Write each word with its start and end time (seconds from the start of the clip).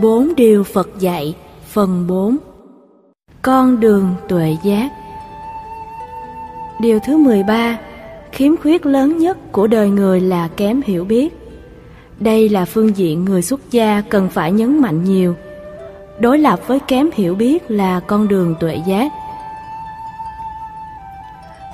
14 0.00 0.34
điều 0.36 0.64
Phật 0.64 0.88
dạy, 0.98 1.36
Phần 1.66 2.06
4 2.06 2.36
Con 3.42 3.80
đường 3.80 4.14
tuệ 4.28 4.56
giác. 4.62 4.90
Điều 6.80 6.98
thứ 7.06 7.16
13 7.16 7.78
Khiếm 8.32 8.56
khuyết 8.56 8.86
lớn 8.86 9.18
nhất 9.18 9.52
của 9.52 9.66
đời 9.66 9.90
người 9.90 10.20
là 10.20 10.48
kém 10.56 10.80
hiểu 10.82 11.04
biết. 11.04 11.38
Đây 12.20 12.48
là 12.48 12.64
phương 12.64 12.96
diện 12.96 13.24
người 13.24 13.42
xuất 13.42 13.60
gia 13.70 14.02
cần 14.08 14.28
phải 14.28 14.52
nhấn 14.52 14.80
mạnh 14.80 15.04
nhiều. 15.04 15.34
Đối 16.20 16.38
lập 16.38 16.60
với 16.66 16.80
kém 16.80 17.08
hiểu 17.14 17.34
biết 17.34 17.70
là 17.70 18.00
con 18.00 18.28
đường 18.28 18.54
tuệ 18.60 18.80
giác. 18.86 19.12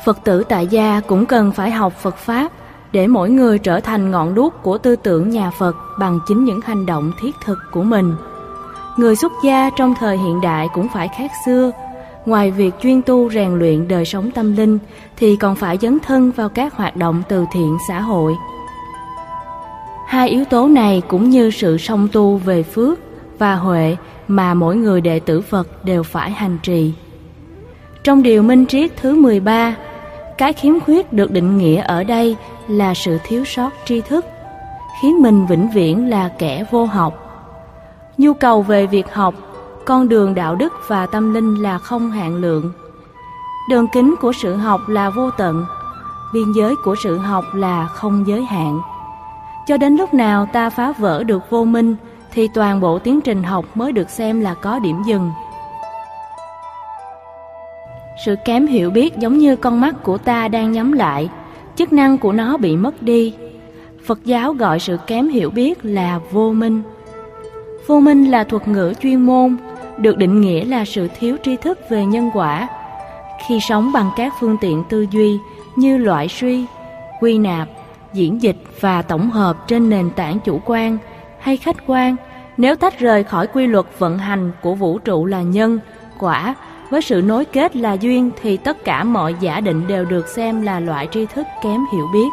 Phật 0.05 0.25
tử 0.25 0.45
tại 0.49 0.67
gia 0.67 1.01
cũng 1.07 1.27
cần 1.27 1.53
phải 1.53 1.71
học 1.71 1.93
Phật 2.03 2.17
Pháp 2.17 2.53
để 2.95 3.07
mỗi 3.07 3.31
người 3.31 3.59
trở 3.59 3.81
thành 3.81 4.11
ngọn 4.11 4.35
đuốc 4.35 4.55
của 4.63 4.79
tư 4.79 4.97
tưởng 4.97 5.31
nhà 5.31 5.51
Phật 5.51 5.77
bằng 5.99 6.21
chính 6.27 6.45
những 6.45 6.61
hành 6.61 6.87
động 6.87 7.13
thiết 7.21 7.35
thực 7.45 7.59
của 7.71 7.83
mình. 7.83 8.15
Người 8.97 9.17
xuất 9.17 9.33
gia 9.45 9.71
trong 9.71 9.95
thời 9.99 10.19
hiện 10.19 10.41
đại 10.41 10.69
cũng 10.75 10.89
phải 10.89 11.09
khác 11.09 11.31
xưa, 11.47 11.71
ngoài 12.27 12.51
việc 12.51 12.75
chuyên 12.83 13.03
tu 13.03 13.31
rèn 13.31 13.59
luyện 13.59 13.89
đời 13.89 14.05
sống 14.05 14.31
tâm 14.31 14.57
linh 14.57 14.79
thì 15.17 15.37
còn 15.37 15.57
phải 15.57 15.79
dấn 15.81 15.99
thân 16.01 16.31
vào 16.31 16.49
các 16.49 16.75
hoạt 16.75 16.97
động 16.97 17.23
từ 17.29 17.45
thiện 17.53 17.77
xã 17.89 18.01
hội. 18.01 18.35
Hai 20.07 20.29
yếu 20.29 20.45
tố 20.45 20.69
này 20.69 21.03
cũng 21.09 21.31
như 21.31 21.51
sự 21.51 21.79
song 21.79 22.09
tu 22.13 22.37
về 22.37 22.63
phước 22.63 22.99
và 23.39 23.55
huệ 23.55 23.97
mà 24.29 24.55
mỗi 24.55 24.77
người 24.77 25.01
đệ 25.01 25.21
tử 25.21 25.41
Phật 25.41 25.85
đều 25.85 26.03
phải 26.03 26.31
hành 26.31 26.59
trì. 26.63 26.93
Trong 28.05 28.23
điều 28.23 28.43
minh 28.43 28.67
triết 28.67 28.97
thứ 28.97 29.17
13, 29.17 29.77
cái 30.39 30.53
khiếm 30.53 30.81
khuyết 30.81 31.13
được 31.13 31.31
định 31.31 31.59
nghĩa 31.59 31.81
ở 31.81 32.05
đây 32.05 32.37
là 32.69 32.95
sự 32.95 33.19
thiếu 33.25 33.45
sót 33.45 33.71
tri 33.85 34.01
thức, 34.01 34.25
khiến 35.03 35.23
mình 35.23 35.47
vĩnh 35.47 35.69
viễn 35.75 36.11
là 36.11 36.29
kẻ 36.39 36.65
vô 36.71 36.85
học. 36.85 37.15
Nhu 38.19 38.35
cầu 38.35 38.63
về 38.63 38.87
việc 38.87 39.15
học, 39.15 39.35
con 39.85 40.09
đường 40.09 40.35
đạo 40.35 40.55
đức 40.55 40.73
và 40.89 41.07
tâm 41.07 41.35
linh 41.35 41.63
là 41.63 41.79
không 41.79 42.11
hạn 42.11 42.37
lượng. 42.37 42.73
Đường 43.69 43.87
kính 43.93 44.15
của 44.21 44.33
sự 44.33 44.57
học 44.57 44.81
là 44.89 45.11
vô 45.11 45.31
tận, 45.31 45.65
biên 46.33 46.53
giới 46.57 46.75
của 46.85 46.95
sự 47.03 47.19
học 47.19 47.45
là 47.55 47.87
không 47.87 48.25
giới 48.27 48.45
hạn. 48.45 48.81
Cho 49.67 49.77
đến 49.77 49.97
lúc 49.97 50.15
nào 50.15 50.47
ta 50.53 50.71
phá 50.71 50.93
vỡ 50.99 51.25
được 51.25 51.51
vô 51.51 51.65
minh 51.65 51.97
thì 52.33 52.49
toàn 52.55 52.81
bộ 52.81 52.99
tiến 52.99 53.21
trình 53.21 53.43
học 53.43 53.65
mới 53.75 53.93
được 53.93 54.11
xem 54.11 54.41
là 54.41 54.55
có 54.55 54.79
điểm 54.79 55.03
dừng. 55.07 55.31
Sự 58.25 58.37
kém 58.45 58.67
hiểu 58.67 58.91
biết 58.91 59.17
giống 59.19 59.39
như 59.39 59.57
con 59.57 59.81
mắt 59.81 59.95
của 60.03 60.19
ta 60.19 60.49
đang 60.49 60.73
nhắm 60.73 60.93
lại, 60.93 61.29
chức 61.77 61.93
năng 61.93 62.19
của 62.19 62.33
nó 62.33 62.57
bị 62.57 62.77
mất 62.77 63.03
đi. 63.03 63.35
Phật 64.05 64.25
giáo 64.25 64.53
gọi 64.53 64.81
sự 64.81 64.97
kém 65.07 65.29
hiểu 65.29 65.51
biết 65.51 65.79
là 65.83 66.21
vô 66.31 66.53
minh. 66.53 66.83
Vô 67.87 68.01
minh 68.01 68.31
là 68.31 68.45
thuật 68.45 68.69
ngữ 68.69 68.93
chuyên 69.01 69.21
môn, 69.21 69.57
được 69.99 70.17
định 70.17 70.41
nghĩa 70.41 70.65
là 70.65 70.85
sự 70.85 71.09
thiếu 71.19 71.37
tri 71.43 71.57
thức 71.57 71.79
về 71.91 72.07
nhân 72.07 72.31
quả. 72.35 72.69
Khi 73.49 73.61
sống 73.61 73.93
bằng 73.93 74.11
các 74.17 74.33
phương 74.41 74.57
tiện 74.61 74.85
tư 74.89 75.07
duy 75.11 75.39
như 75.77 75.97
loại 75.97 76.29
suy, 76.29 76.65
quy 77.21 77.39
nạp, 77.39 77.69
diễn 78.13 78.43
dịch 78.43 78.57
và 78.81 79.03
tổng 79.03 79.31
hợp 79.31 79.69
trên 79.69 79.91
nền 79.91 80.11
tảng 80.11 80.39
chủ 80.45 80.61
quan 80.65 80.99
hay 81.39 81.57
khách 81.57 81.77
quan, 81.87 82.17
nếu 82.57 82.77
tách 82.77 82.99
rời 82.99 83.25
khỏi 83.25 83.47
quy 83.47 83.67
luật 83.67 83.87
vận 83.99 84.19
hành 84.19 84.53
của 84.63 84.75
vũ 84.75 84.99
trụ 84.99 85.27
là 85.27 85.43
nhân, 85.43 85.79
quả 86.19 86.55
với 86.91 87.03
sự 87.03 87.23
nối 87.23 87.45
kết 87.45 87.77
là 87.77 87.93
duyên 87.93 88.31
thì 88.43 88.57
tất 88.57 88.85
cả 88.85 89.05
mọi 89.05 89.35
giả 89.41 89.61
định 89.61 89.87
đều 89.87 90.05
được 90.05 90.29
xem 90.29 90.63
là 90.63 90.81
loại 90.81 91.09
tri 91.13 91.27
thức 91.27 91.47
kém 91.63 91.81
hiểu 91.93 92.07
biết. 92.13 92.29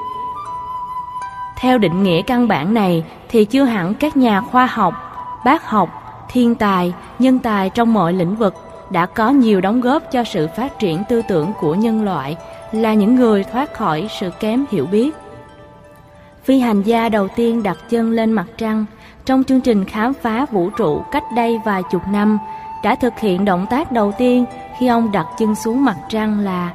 Theo 1.62 1.78
định 1.78 2.04
nghĩa 2.04 2.22
căn 2.22 2.48
bản 2.48 2.74
này 2.74 3.04
thì 3.30 3.46
chưa 3.46 3.64
hẳn 3.64 3.94
các 3.94 4.18
nhà 4.18 4.42
khoa 4.42 4.66
học, 4.66 4.94
bác 5.46 5.70
học, 5.70 5.90
thiên 6.30 6.56
tài, 6.56 6.94
nhân 7.20 7.40
tài 7.40 7.70
trong 7.70 7.94
mọi 7.94 8.14
lĩnh 8.14 8.36
vực 8.36 8.54
đã 8.90 9.06
có 9.06 9.30
nhiều 9.30 9.62
đóng 9.62 9.82
góp 9.82 10.12
cho 10.12 10.24
sự 10.24 10.48
phát 10.58 10.80
triển 10.80 11.04
tư 11.10 11.22
tưởng 11.28 11.52
của 11.60 11.76
nhân 11.76 12.04
loại 12.04 12.38
là 12.72 12.94
những 12.94 13.16
người 13.16 13.44
thoát 13.44 13.74
khỏi 13.74 14.08
sự 14.20 14.30
kém 14.40 14.66
hiểu 14.72 14.86
biết. 14.86 15.16
Phi 16.44 16.60
hành 16.60 16.82
gia 16.82 17.10
đầu 17.10 17.28
tiên 17.28 17.64
đặt 17.64 17.78
chân 17.90 18.12
lên 18.12 18.32
mặt 18.32 18.46
trăng 18.58 18.86
trong 19.26 19.44
chương 19.44 19.62
trình 19.62 19.86
khám 19.86 20.14
phá 20.14 20.46
vũ 20.52 20.70
trụ 20.70 21.04
cách 21.12 21.24
đây 21.36 21.60
vài 21.66 21.82
chục 21.92 22.02
năm 22.12 22.40
đã 22.84 22.96
thực 22.96 23.20
hiện 23.20 23.46
động 23.46 23.66
tác 23.70 23.92
đầu 23.92 24.12
tiên 24.18 24.46
khi 24.78 24.88
ông 24.88 25.12
đặt 25.12 25.28
chân 25.38 25.56
xuống 25.56 25.86
mặt 25.86 25.98
trăng 26.10 26.40
là 26.40 26.74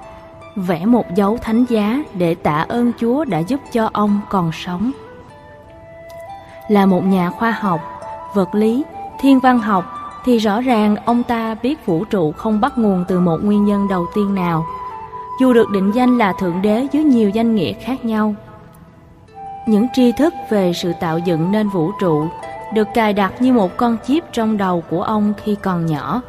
vẽ 0.57 0.87
một 0.87 1.15
dấu 1.15 1.39
thánh 1.39 1.65
giá 1.65 2.03
để 2.15 2.35
tạ 2.35 2.65
ơn 2.69 2.93
Chúa 3.01 3.25
đã 3.25 3.39
giúp 3.39 3.61
cho 3.73 3.91
ông 3.93 4.21
còn 4.29 4.51
sống. 4.53 4.91
Là 6.69 6.87
một 6.87 7.05
nhà 7.05 7.31
khoa 7.31 7.51
học, 7.51 7.81
vật 8.35 8.55
lý, 8.55 8.85
thiên 9.21 9.41
văn 9.41 9.59
học 9.59 9.85
thì 10.25 10.39
rõ 10.39 10.61
ràng 10.61 10.97
ông 10.97 11.23
ta 11.23 11.55
biết 11.63 11.87
vũ 11.87 12.05
trụ 12.05 12.33
không 12.33 12.61
bắt 12.61 12.79
nguồn 12.79 13.05
từ 13.09 13.21
một 13.21 13.37
nguyên 13.43 13.65
nhân 13.65 13.89
đầu 13.89 14.07
tiên 14.15 14.35
nào, 14.35 14.67
dù 15.41 15.53
được 15.53 15.71
định 15.71 15.93
danh 15.95 16.19
là 16.19 16.33
Thượng 16.33 16.63
Đế 16.63 16.87
dưới 16.93 17.05
nhiều 17.05 17.31
danh 17.31 17.55
nghĩa 17.55 17.73
khác 17.73 18.05
nhau. 18.05 18.35
Những 19.67 19.87
tri 19.95 20.13
thức 20.13 20.35
về 20.51 20.73
sự 20.73 20.93
tạo 21.01 21.19
dựng 21.19 21.53
nên 21.53 21.69
vũ 21.69 21.91
trụ 22.01 22.27
được 22.77 22.89
cài 22.95 23.13
đặt 23.13 23.43
như 23.43 23.53
một 23.53 23.77
con 23.77 23.97
chip 24.07 24.25
trong 24.33 24.57
đầu 24.57 24.85
của 24.91 25.03
ông 25.03 25.33
khi 25.45 25.57
còn 25.63 25.87
nhỏ. 25.87 26.23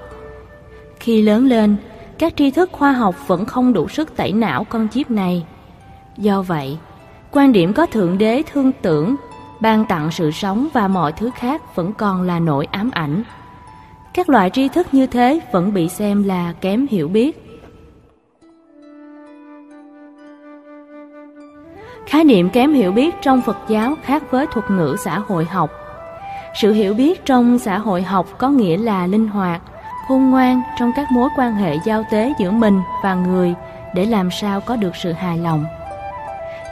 Khi 1.00 1.22
lớn 1.22 1.46
lên, 1.46 1.76
các 2.20 2.34
tri 2.36 2.52
thức 2.52 2.70
khoa 2.72 2.92
học 2.92 3.28
vẫn 3.28 3.46
không 3.46 3.74
đủ 3.74 3.88
sức 3.88 4.16
tẩy 4.16 4.32
não 4.32 4.64
con 4.64 4.88
chip 4.90 5.12
này. 5.12 5.46
Do 6.18 6.42
vậy, 6.42 6.78
quan 7.32 7.52
điểm 7.52 7.74
có 7.74 7.86
Thượng 7.86 8.18
Đế 8.18 8.44
thương 8.52 8.72
tưởng, 8.82 9.16
ban 9.60 9.86
tặng 9.86 10.12
sự 10.12 10.32
sống 10.32 10.68
và 10.74 10.88
mọi 10.88 11.12
thứ 11.12 11.32
khác 11.36 11.76
vẫn 11.76 11.94
còn 11.94 12.22
là 12.22 12.40
nỗi 12.40 12.68
ám 12.72 12.92
ảnh. 12.94 13.24
Các 14.14 14.30
loại 14.30 14.50
tri 14.50 14.68
thức 14.68 14.88
như 14.92 15.08
thế 15.08 15.40
vẫn 15.52 15.74
bị 15.74 15.90
xem 15.90 16.24
là 16.24 16.54
kém 16.62 16.88
hiểu 16.90 17.08
biết. 17.08 17.44
Khái 22.06 22.24
niệm 22.24 22.50
kém 22.50 22.74
hiểu 22.74 22.92
biết 22.92 23.16
trong 23.22 23.42
Phật 23.42 23.58
giáo 23.68 23.96
khác 24.04 24.32
với 24.32 24.48
thuật 24.48 24.72
ngữ 24.72 24.96
xã 25.00 25.20
hội 25.20 25.46
học 25.46 25.87
sự 26.62 26.74
hiểu 26.74 26.94
biết 26.94 27.26
trong 27.26 27.60
xã 27.60 27.78
hội 27.78 28.02
học 28.02 28.26
có 28.38 28.50
nghĩa 28.50 28.78
là 28.78 29.08
linh 29.08 29.28
hoạt, 29.28 29.62
khôn 30.08 30.30
ngoan 30.30 30.62
trong 30.80 30.92
các 30.96 31.12
mối 31.12 31.30
quan 31.38 31.54
hệ 31.54 31.78
giao 31.86 32.04
tế 32.12 32.34
giữa 32.40 32.52
mình 32.52 32.82
và 33.04 33.16
người 33.16 33.54
để 33.94 34.06
làm 34.06 34.32
sao 34.32 34.62
có 34.62 34.76
được 34.76 34.96
sự 34.96 35.12
hài 35.12 35.38
lòng. 35.38 35.66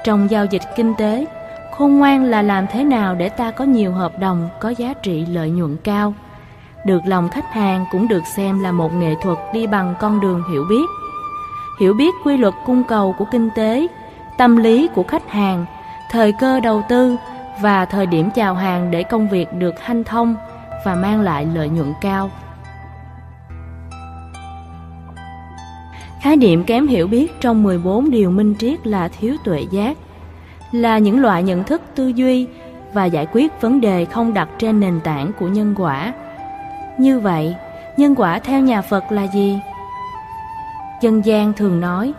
Trong 0.04 0.32
giao 0.32 0.46
dịch 0.46 0.62
kinh 0.76 0.96
tế, 0.96 1.26
khôn 1.72 1.98
ngoan 1.98 2.24
là 2.24 2.42
làm 2.42 2.68
thế 2.68 2.84
nào 2.84 3.16
để 3.16 3.30
ta 3.30 3.52
có 3.52 3.66
nhiều 3.66 3.92
hợp 3.92 4.20
đồng 4.20 4.50
có 4.60 4.70
giá 4.70 4.94
trị 4.94 5.26
lợi 5.26 5.50
nhuận 5.50 5.78
cao. 5.84 6.14
Được 6.86 7.02
lòng 7.06 7.30
khách 7.30 7.54
hàng 7.54 7.86
cũng 7.92 8.08
được 8.08 8.24
xem 8.36 8.64
là 8.64 8.72
một 8.72 8.94
nghệ 8.94 9.16
thuật 9.22 9.38
đi 9.54 9.68
bằng 9.68 9.96
con 10.00 10.20
đường 10.20 10.44
hiểu 10.52 10.66
biết. 10.70 10.86
Hiểu 11.80 11.94
biết 11.94 12.16
quy 12.24 12.38
luật 12.38 12.54
cung 12.66 12.84
cầu 12.84 13.16
của 13.18 13.26
kinh 13.32 13.50
tế, 13.56 13.88
tâm 14.38 14.58
lý 14.58 14.88
của 14.96 15.04
khách 15.04 15.30
hàng, 15.30 15.66
thời 16.12 16.32
cơ 16.32 16.60
đầu 16.60 16.82
tư 16.90 17.18
và 17.62 17.86
thời 17.86 18.06
điểm 18.06 18.30
chào 18.36 18.56
hàng 18.56 18.92
để 18.92 19.04
công 19.04 19.30
việc 19.30 19.54
được 19.54 19.80
hanh 19.80 20.04
thông 20.04 20.36
và 20.86 20.96
mang 20.96 21.22
lại 21.22 21.48
lợi 21.54 21.70
nhuận 21.70 21.94
cao. 22.02 22.32
Khái 26.22 26.38
niệm 26.38 26.64
kém 26.64 26.88
hiểu 26.88 27.08
biết 27.08 27.42
trong 27.42 27.64
14 27.64 28.12
điều 28.12 28.32
minh 28.32 28.56
triết 28.60 28.88
là 28.88 29.08
thiếu 29.08 29.36
tuệ 29.44 29.66
giác, 29.72 29.98
là 30.72 30.98
những 30.98 31.22
loại 31.22 31.44
nhận 31.44 31.64
thức 31.64 31.82
tư 31.96 32.08
duy 32.08 32.48
và 32.94 33.06
giải 33.06 33.28
quyết 33.32 33.62
vấn 33.62 33.82
đề 33.82 34.06
không 34.06 34.34
đặt 34.34 34.50
trên 34.58 34.80
nền 34.80 35.00
tảng 35.04 35.32
của 35.40 35.48
nhân 35.48 35.76
quả. 35.78 36.14
Như 36.98 37.20
vậy, 37.20 37.56
nhân 37.98 38.16
quả 38.16 38.40
theo 38.40 38.60
nhà 38.62 38.82
Phật 38.82 39.12
là 39.12 39.24
gì? 39.24 39.60
Dân 41.02 41.26
gian 41.26 41.54
thường 41.54 41.80
nói, 41.80 42.14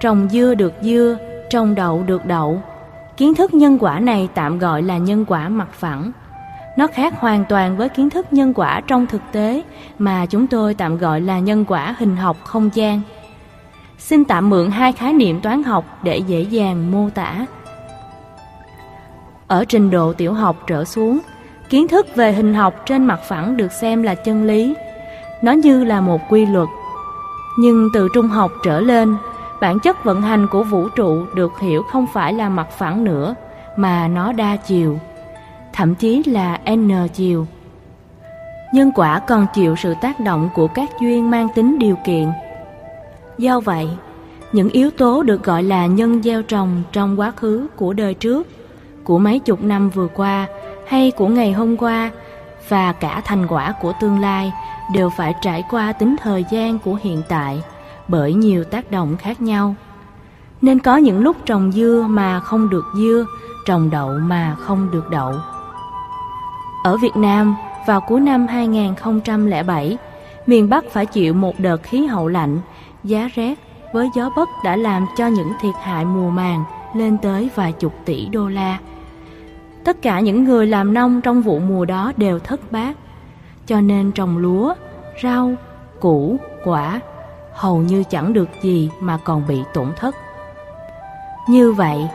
trồng 0.00 0.28
dưa 0.30 0.54
được 0.54 0.74
dưa, 0.80 1.16
trồng 1.50 1.74
đậu 1.74 2.02
được 2.02 2.26
đậu, 2.26 2.62
Kiến 3.20 3.34
thức 3.34 3.54
nhân 3.54 3.78
quả 3.80 4.00
này 4.00 4.28
tạm 4.34 4.58
gọi 4.58 4.82
là 4.82 4.98
nhân 4.98 5.24
quả 5.28 5.48
mặt 5.48 5.68
phẳng. 5.72 6.12
Nó 6.78 6.86
khác 6.86 7.14
hoàn 7.18 7.44
toàn 7.44 7.76
với 7.76 7.88
kiến 7.88 8.10
thức 8.10 8.26
nhân 8.30 8.54
quả 8.54 8.80
trong 8.86 9.06
thực 9.06 9.22
tế 9.32 9.62
mà 9.98 10.26
chúng 10.26 10.46
tôi 10.46 10.74
tạm 10.74 10.98
gọi 10.98 11.20
là 11.20 11.38
nhân 11.38 11.64
quả 11.64 11.94
hình 11.98 12.16
học 12.16 12.36
không 12.44 12.70
gian. 12.74 13.00
Xin 13.98 14.24
tạm 14.24 14.50
mượn 14.50 14.70
hai 14.70 14.92
khái 14.92 15.12
niệm 15.12 15.40
toán 15.40 15.62
học 15.62 15.84
để 16.02 16.18
dễ 16.18 16.40
dàng 16.40 16.90
mô 16.90 17.10
tả. 17.10 17.46
Ở 19.46 19.64
trình 19.64 19.90
độ 19.90 20.12
tiểu 20.12 20.32
học 20.32 20.56
trở 20.66 20.84
xuống, 20.84 21.18
kiến 21.70 21.88
thức 21.88 22.06
về 22.16 22.32
hình 22.32 22.54
học 22.54 22.74
trên 22.86 23.04
mặt 23.04 23.20
phẳng 23.28 23.56
được 23.56 23.72
xem 23.72 24.02
là 24.02 24.14
chân 24.14 24.46
lý. 24.46 24.74
Nó 25.42 25.52
như 25.52 25.84
là 25.84 26.00
một 26.00 26.20
quy 26.28 26.46
luật. 26.46 26.68
Nhưng 27.58 27.88
từ 27.94 28.08
trung 28.14 28.28
học 28.28 28.52
trở 28.64 28.80
lên, 28.80 29.16
bản 29.60 29.80
chất 29.80 30.04
vận 30.04 30.22
hành 30.22 30.46
của 30.46 30.62
vũ 30.62 30.88
trụ 30.88 31.26
được 31.34 31.58
hiểu 31.60 31.82
không 31.82 32.06
phải 32.12 32.32
là 32.32 32.48
mặt 32.48 32.68
phẳng 32.78 33.04
nữa, 33.04 33.34
mà 33.76 34.08
nó 34.08 34.32
đa 34.32 34.56
chiều, 34.56 34.98
thậm 35.72 35.94
chí 35.94 36.22
là 36.26 36.58
n 36.70 37.08
chiều. 37.14 37.46
Nhân 38.74 38.92
quả 38.94 39.18
còn 39.18 39.46
chịu 39.54 39.76
sự 39.76 39.94
tác 40.00 40.20
động 40.20 40.48
của 40.54 40.66
các 40.66 40.90
duyên 41.00 41.30
mang 41.30 41.48
tính 41.54 41.78
điều 41.78 41.96
kiện. 42.04 42.28
Do 43.38 43.60
vậy, 43.60 43.88
những 44.52 44.68
yếu 44.68 44.90
tố 44.90 45.22
được 45.22 45.44
gọi 45.44 45.62
là 45.62 45.86
nhân 45.86 46.22
gieo 46.22 46.42
trồng 46.42 46.82
trong 46.92 47.20
quá 47.20 47.30
khứ 47.30 47.66
của 47.76 47.92
đời 47.92 48.14
trước, 48.14 48.46
của 49.04 49.18
mấy 49.18 49.38
chục 49.38 49.62
năm 49.62 49.90
vừa 49.90 50.08
qua 50.08 50.46
hay 50.86 51.10
của 51.10 51.28
ngày 51.28 51.52
hôm 51.52 51.76
qua 51.76 52.10
và 52.68 52.92
cả 52.92 53.22
thành 53.24 53.46
quả 53.48 53.74
của 53.80 53.92
tương 54.00 54.20
lai 54.20 54.52
đều 54.94 55.10
phải 55.16 55.34
trải 55.42 55.64
qua 55.70 55.92
tính 55.92 56.16
thời 56.22 56.44
gian 56.50 56.78
của 56.78 56.98
hiện 57.02 57.22
tại 57.28 57.62
bởi 58.10 58.34
nhiều 58.34 58.64
tác 58.64 58.90
động 58.90 59.16
khác 59.16 59.40
nhau. 59.40 59.74
Nên 60.62 60.78
có 60.78 60.96
những 60.96 61.20
lúc 61.20 61.36
trồng 61.46 61.72
dưa 61.72 62.06
mà 62.08 62.40
không 62.40 62.70
được 62.70 62.84
dưa, 62.96 63.26
trồng 63.66 63.90
đậu 63.90 64.18
mà 64.18 64.56
không 64.60 64.90
được 64.90 65.10
đậu. 65.10 65.32
Ở 66.84 66.96
Việt 66.96 67.16
Nam, 67.16 67.56
vào 67.86 68.00
cuối 68.00 68.20
năm 68.20 68.46
2007, 68.46 69.98
miền 70.46 70.68
Bắc 70.68 70.84
phải 70.92 71.06
chịu 71.06 71.34
một 71.34 71.60
đợt 71.60 71.82
khí 71.82 72.06
hậu 72.06 72.28
lạnh, 72.28 72.58
giá 73.04 73.28
rét 73.34 73.54
với 73.92 74.10
gió 74.14 74.30
bất 74.36 74.48
đã 74.64 74.76
làm 74.76 75.06
cho 75.16 75.26
những 75.26 75.52
thiệt 75.60 75.74
hại 75.82 76.04
mùa 76.04 76.30
màng 76.30 76.64
lên 76.94 77.18
tới 77.18 77.50
vài 77.54 77.72
chục 77.72 77.94
tỷ 78.04 78.26
đô 78.26 78.48
la. 78.48 78.78
Tất 79.84 80.02
cả 80.02 80.20
những 80.20 80.44
người 80.44 80.66
làm 80.66 80.94
nông 80.94 81.20
trong 81.20 81.42
vụ 81.42 81.58
mùa 81.58 81.84
đó 81.84 82.12
đều 82.16 82.38
thất 82.38 82.72
bát, 82.72 82.96
cho 83.66 83.80
nên 83.80 84.12
trồng 84.12 84.38
lúa, 84.38 84.74
rau, 85.22 85.54
củ, 86.00 86.36
quả 86.64 87.00
hầu 87.52 87.78
như 87.78 88.04
chẳng 88.10 88.32
được 88.32 88.48
gì 88.62 88.90
mà 89.00 89.18
còn 89.24 89.46
bị 89.48 89.62
tổn 89.74 89.92
thất. 89.96 90.14
Như 91.48 91.72
vậy, 91.72 92.08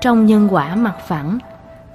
trong 0.00 0.26
nhân 0.26 0.48
quả 0.50 0.76
mặt 0.76 0.94
phẳng, 1.08 1.38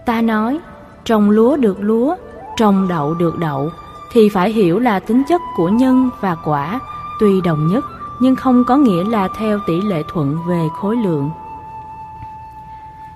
ta 0.05 0.21
nói 0.21 0.59
trồng 1.05 1.29
lúa 1.29 1.57
được 1.57 1.77
lúa, 1.79 2.15
trồng 2.57 2.87
đậu 2.87 3.13
được 3.13 3.37
đậu, 3.37 3.69
thì 4.13 4.29
phải 4.29 4.51
hiểu 4.51 4.79
là 4.79 4.99
tính 4.99 5.23
chất 5.29 5.41
của 5.57 5.69
nhân 5.69 6.09
và 6.21 6.35
quả 6.45 6.79
tuy 7.19 7.41
đồng 7.41 7.67
nhất 7.67 7.85
nhưng 8.19 8.35
không 8.35 8.63
có 8.63 8.77
nghĩa 8.77 9.03
là 9.03 9.27
theo 9.37 9.59
tỷ 9.67 9.81
lệ 9.81 10.03
thuận 10.13 10.37
về 10.47 10.67
khối 10.73 10.95
lượng. 10.95 11.29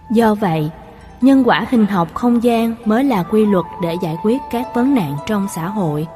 Do 0.09 0.35
vậy, 0.35 0.71
nhân 1.21 1.43
quả 1.45 1.65
hình 1.69 1.85
học 1.85 2.07
không 2.13 2.43
gian 2.43 2.75
mới 2.85 3.03
là 3.03 3.23
quy 3.23 3.45
luật 3.45 3.65
để 3.81 3.95
giải 4.01 4.17
quyết 4.23 4.41
các 4.51 4.67
vấn 4.75 4.95
nạn 4.95 5.17
trong 5.27 5.47
xã 5.55 5.67
hội. 5.67 6.07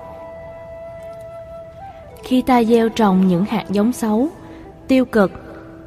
Khi 2.27 2.41
ta 2.41 2.63
gieo 2.63 2.89
trồng 2.89 3.27
những 3.27 3.45
hạt 3.45 3.65
giống 3.69 3.93
xấu, 3.93 4.27
tiêu 4.87 5.05
cực, 5.05 5.31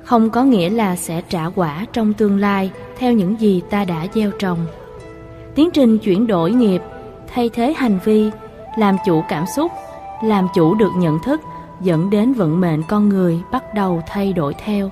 không 0.05 0.31
có 0.31 0.45
nghĩa 0.45 0.71
là 0.71 0.97
sẽ 0.97 1.23
trả 1.29 1.45
quả 1.55 1.87
trong 1.93 2.13
tương 2.13 2.39
lai 2.39 2.71
theo 2.99 3.13
những 3.13 3.41
gì 3.41 3.63
ta 3.71 3.85
đã 3.85 4.07
gieo 4.15 4.31
trồng. 4.39 4.59
Tiến 5.55 5.71
trình 5.71 5.99
chuyển 5.99 6.27
đổi 6.27 6.53
nghiệp, 6.53 6.83
thay 7.35 7.49
thế 7.49 7.75
hành 7.77 7.99
vi, 8.05 8.31
làm 8.79 8.97
chủ 9.07 9.23
cảm 9.29 9.45
xúc, 9.57 9.73
làm 10.25 10.47
chủ 10.55 10.75
được 10.75 10.91
nhận 10.97 11.19
thức 11.25 11.41
dẫn 11.81 12.11
đến 12.11 12.33
vận 12.33 12.61
mệnh 12.61 12.83
con 12.89 13.09
người 13.09 13.41
bắt 13.53 13.75
đầu 13.75 14.03
thay 14.07 14.33
đổi 14.33 14.55
theo. 14.65 14.91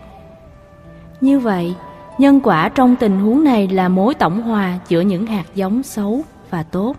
Như 1.21 1.39
vậy, 1.39 1.75
nhân 2.19 2.41
quả 2.41 2.69
trong 2.69 2.97
tình 2.97 3.21
huống 3.21 3.45
này 3.45 3.69
là 3.69 3.89
mối 3.89 4.15
tổng 4.15 4.43
hòa 4.43 4.79
giữa 4.89 5.01
những 5.01 5.27
hạt 5.27 5.45
giống 5.55 5.83
xấu 5.83 6.21
và 6.51 6.63
tốt. 6.63 6.97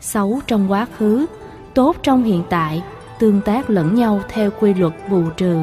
Xấu 0.00 0.40
trong 0.46 0.70
quá 0.70 0.86
khứ, 0.98 1.26
tốt 1.74 1.96
trong 2.02 2.24
hiện 2.24 2.42
tại, 2.50 2.82
tương 3.18 3.40
tác 3.40 3.70
lẫn 3.70 3.94
nhau 3.94 4.20
theo 4.28 4.50
quy 4.60 4.74
luật 4.74 4.92
bù 5.10 5.22
trừ. 5.36 5.58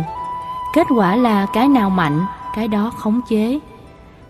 Kết 0.75 0.87
quả 0.95 1.15
là 1.15 1.45
cái 1.53 1.67
nào 1.67 1.89
mạnh, 1.89 2.25
cái 2.55 2.67
đó 2.67 2.91
khống 2.97 3.21
chế. 3.29 3.59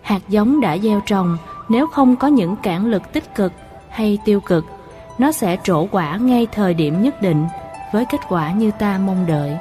Hạt 0.02 0.20
giống 0.28 0.60
đã 0.60 0.78
gieo 0.78 1.00
trồng, 1.06 1.36
nếu 1.68 1.86
không 1.86 2.16
có 2.16 2.28
những 2.28 2.56
cản 2.56 2.86
lực 2.86 3.12
tích 3.12 3.34
cực 3.34 3.52
hay 3.88 4.18
tiêu 4.24 4.40
cực, 4.40 4.66
nó 5.18 5.32
sẽ 5.32 5.56
trổ 5.62 5.86
quả 5.90 6.16
ngay 6.16 6.46
thời 6.52 6.74
điểm 6.74 7.02
nhất 7.02 7.22
định 7.22 7.46
với 7.92 8.04
kết 8.04 8.20
quả 8.28 8.52
như 8.52 8.70
ta 8.70 8.98
mong 9.06 9.26
đợi. 9.26 9.58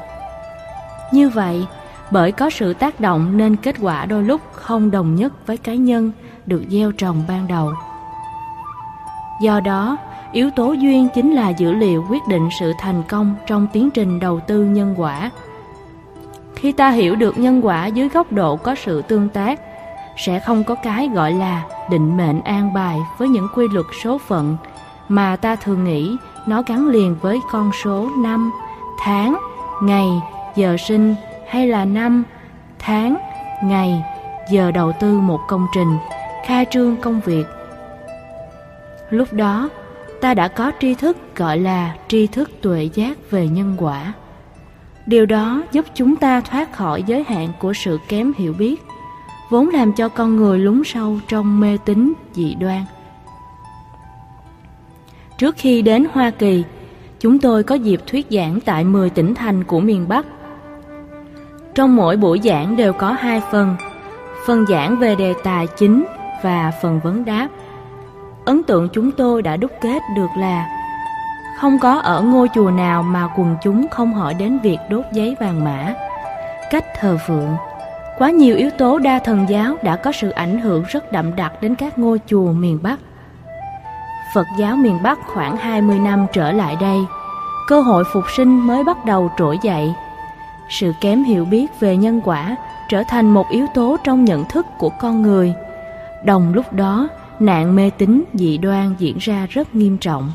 Như 1.11 1.29
vậy, 1.29 1.65
bởi 2.11 2.31
có 2.31 2.49
sự 2.49 2.73
tác 2.73 2.99
động 2.99 3.37
nên 3.37 3.55
kết 3.55 3.75
quả 3.81 4.05
đôi 4.05 4.23
lúc 4.23 4.41
không 4.51 4.91
đồng 4.91 5.15
nhất 5.15 5.47
với 5.47 5.57
cá 5.57 5.73
nhân 5.73 6.11
được 6.45 6.63
gieo 6.69 6.91
trồng 6.91 7.23
ban 7.27 7.47
đầu. 7.47 7.73
Do 9.41 9.59
đó, 9.59 9.97
yếu 10.33 10.49
tố 10.51 10.71
duyên 10.73 11.07
chính 11.15 11.31
là 11.31 11.49
dữ 11.49 11.73
liệu 11.73 12.05
quyết 12.09 12.27
định 12.27 12.49
sự 12.59 12.73
thành 12.79 13.03
công 13.03 13.35
trong 13.47 13.67
tiến 13.73 13.89
trình 13.91 14.19
đầu 14.19 14.39
tư 14.39 14.63
nhân 14.63 14.95
quả. 14.97 15.31
Khi 16.55 16.71
ta 16.71 16.89
hiểu 16.89 17.15
được 17.15 17.37
nhân 17.37 17.65
quả 17.65 17.87
dưới 17.87 18.09
góc 18.09 18.31
độ 18.31 18.55
có 18.55 18.75
sự 18.75 19.01
tương 19.01 19.29
tác, 19.29 19.59
sẽ 20.17 20.39
không 20.39 20.63
có 20.63 20.75
cái 20.75 21.09
gọi 21.13 21.31
là 21.31 21.63
định 21.89 22.17
mệnh 22.17 22.41
an 22.41 22.73
bài 22.73 22.99
với 23.17 23.27
những 23.27 23.47
quy 23.55 23.67
luật 23.73 23.85
số 24.03 24.17
phận 24.17 24.57
mà 25.09 25.35
ta 25.35 25.55
thường 25.55 25.83
nghĩ 25.83 26.17
nó 26.45 26.63
gắn 26.67 26.87
liền 26.87 27.15
với 27.21 27.39
con 27.51 27.71
số 27.83 28.09
năm, 28.17 28.51
tháng, 28.99 29.39
ngày, 29.81 30.07
giờ 30.55 30.77
sinh 30.77 31.15
hay 31.47 31.67
là 31.67 31.85
năm, 31.85 32.23
tháng, 32.79 33.17
ngày, 33.63 34.03
giờ 34.51 34.71
đầu 34.71 34.91
tư 34.99 35.19
một 35.19 35.39
công 35.47 35.67
trình, 35.73 35.97
khai 36.45 36.65
trương 36.71 36.95
công 36.95 37.21
việc. 37.25 37.45
Lúc 39.09 39.33
đó, 39.33 39.69
ta 40.23 40.33
đã 40.33 40.47
có 40.47 40.71
tri 40.79 40.93
thức 40.93 41.17
gọi 41.35 41.59
là 41.59 41.95
tri 42.07 42.27
thức 42.27 42.51
tuệ 42.61 42.89
giác 42.93 43.31
về 43.31 43.47
nhân 43.47 43.75
quả. 43.77 44.13
Điều 45.05 45.25
đó 45.25 45.63
giúp 45.71 45.85
chúng 45.95 46.15
ta 46.15 46.41
thoát 46.41 46.73
khỏi 46.73 47.03
giới 47.07 47.23
hạn 47.23 47.49
của 47.59 47.73
sự 47.73 47.99
kém 48.07 48.33
hiểu 48.37 48.53
biết, 48.53 48.81
vốn 49.49 49.69
làm 49.69 49.93
cho 49.93 50.09
con 50.09 50.35
người 50.35 50.59
lún 50.59 50.81
sâu 50.85 51.19
trong 51.27 51.59
mê 51.59 51.77
tín 51.85 52.13
dị 52.33 52.55
đoan. 52.55 52.81
Trước 55.37 55.55
khi 55.57 55.81
đến 55.81 56.05
Hoa 56.13 56.29
Kỳ, 56.29 56.63
chúng 57.19 57.39
tôi 57.39 57.63
có 57.63 57.75
dịp 57.75 58.01
thuyết 58.07 58.27
giảng 58.29 58.59
tại 58.65 58.83
10 58.83 59.09
tỉnh 59.09 59.35
thành 59.35 59.63
của 59.63 59.79
miền 59.79 60.07
Bắc. 60.07 60.25
Trong 61.75 61.95
mỗi 61.95 62.17
buổi 62.17 62.39
giảng 62.43 62.75
đều 62.75 62.93
có 62.93 63.11
hai 63.11 63.41
phần, 63.51 63.75
phần 64.45 64.65
giảng 64.69 64.99
về 64.99 65.15
đề 65.15 65.33
tài 65.43 65.67
chính 65.77 66.05
và 66.43 66.71
phần 66.81 66.99
vấn 67.03 67.25
đáp. 67.25 67.47
Ấn 68.45 68.63
tượng 68.63 68.89
chúng 68.93 69.11
tôi 69.11 69.41
đã 69.41 69.57
đúc 69.57 69.71
kết 69.81 70.01
được 70.15 70.29
là 70.37 70.65
không 71.57 71.79
có 71.79 71.93
ở 71.93 72.21
ngôi 72.21 72.49
chùa 72.55 72.71
nào 72.71 73.03
mà 73.03 73.27
quần 73.37 73.55
chúng 73.63 73.87
không 73.91 74.13
hỏi 74.13 74.33
đến 74.33 74.59
việc 74.59 74.77
đốt 74.89 75.05
giấy 75.13 75.35
vàng 75.39 75.63
mã, 75.63 75.93
cách 76.71 76.85
thờ 76.99 77.17
phượng. 77.27 77.55
Quá 78.17 78.29
nhiều 78.29 78.55
yếu 78.55 78.69
tố 78.77 78.99
đa 78.99 79.19
thần 79.19 79.45
giáo 79.49 79.75
đã 79.83 79.95
có 79.95 80.11
sự 80.11 80.29
ảnh 80.29 80.59
hưởng 80.59 80.83
rất 80.87 81.11
đậm 81.11 81.35
đặc 81.35 81.53
đến 81.61 81.75
các 81.75 81.99
ngôi 81.99 82.19
chùa 82.27 82.51
miền 82.51 82.79
Bắc. 82.83 82.99
Phật 84.35 84.45
giáo 84.59 84.75
miền 84.75 84.99
Bắc 85.03 85.19
khoảng 85.33 85.57
20 85.57 85.99
năm 85.99 86.27
trở 86.33 86.51
lại 86.51 86.77
đây, 86.81 86.99
cơ 87.67 87.81
hội 87.81 88.03
phục 88.13 88.23
sinh 88.35 88.59
mới 88.67 88.83
bắt 88.83 89.05
đầu 89.05 89.31
trỗi 89.37 89.59
dậy. 89.63 89.93
Sự 90.69 90.93
kém 91.01 91.23
hiểu 91.23 91.45
biết 91.45 91.79
về 91.79 91.97
nhân 91.97 92.21
quả 92.23 92.55
trở 92.89 93.03
thành 93.07 93.29
một 93.29 93.49
yếu 93.49 93.67
tố 93.73 93.97
trong 94.03 94.25
nhận 94.25 94.45
thức 94.45 94.65
của 94.77 94.89
con 94.89 95.21
người. 95.21 95.53
Đồng 96.23 96.53
lúc 96.53 96.73
đó, 96.73 97.09
nạn 97.45 97.75
mê 97.75 97.89
tín 97.89 98.23
dị 98.33 98.57
đoan 98.57 98.95
diễn 98.99 99.17
ra 99.19 99.47
rất 99.49 99.75
nghiêm 99.75 99.97
trọng. 99.97 100.31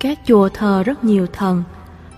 Các 0.00 0.18
chùa 0.24 0.48
thờ 0.48 0.82
rất 0.82 1.04
nhiều 1.04 1.26
thần, 1.32 1.62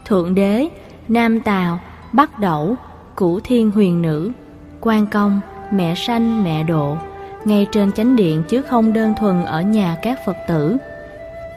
Thượng 0.06 0.34
Đế, 0.34 0.68
Nam 1.08 1.40
Tào, 1.40 1.80
Bắc 2.12 2.38
Đẩu, 2.38 2.76
Cửu 3.16 3.40
Thiên 3.40 3.70
Huyền 3.70 4.02
Nữ, 4.02 4.32
Quan 4.80 5.06
Công, 5.06 5.40
Mẹ 5.72 5.94
Sanh, 5.94 6.44
Mẹ 6.44 6.62
Độ, 6.62 6.96
ngay 7.44 7.66
trên 7.72 7.92
chánh 7.92 8.16
điện 8.16 8.42
chứ 8.48 8.62
không 8.62 8.92
đơn 8.92 9.14
thuần 9.18 9.44
ở 9.44 9.62
nhà 9.62 9.96
các 10.02 10.18
Phật 10.26 10.36
tử. 10.48 10.76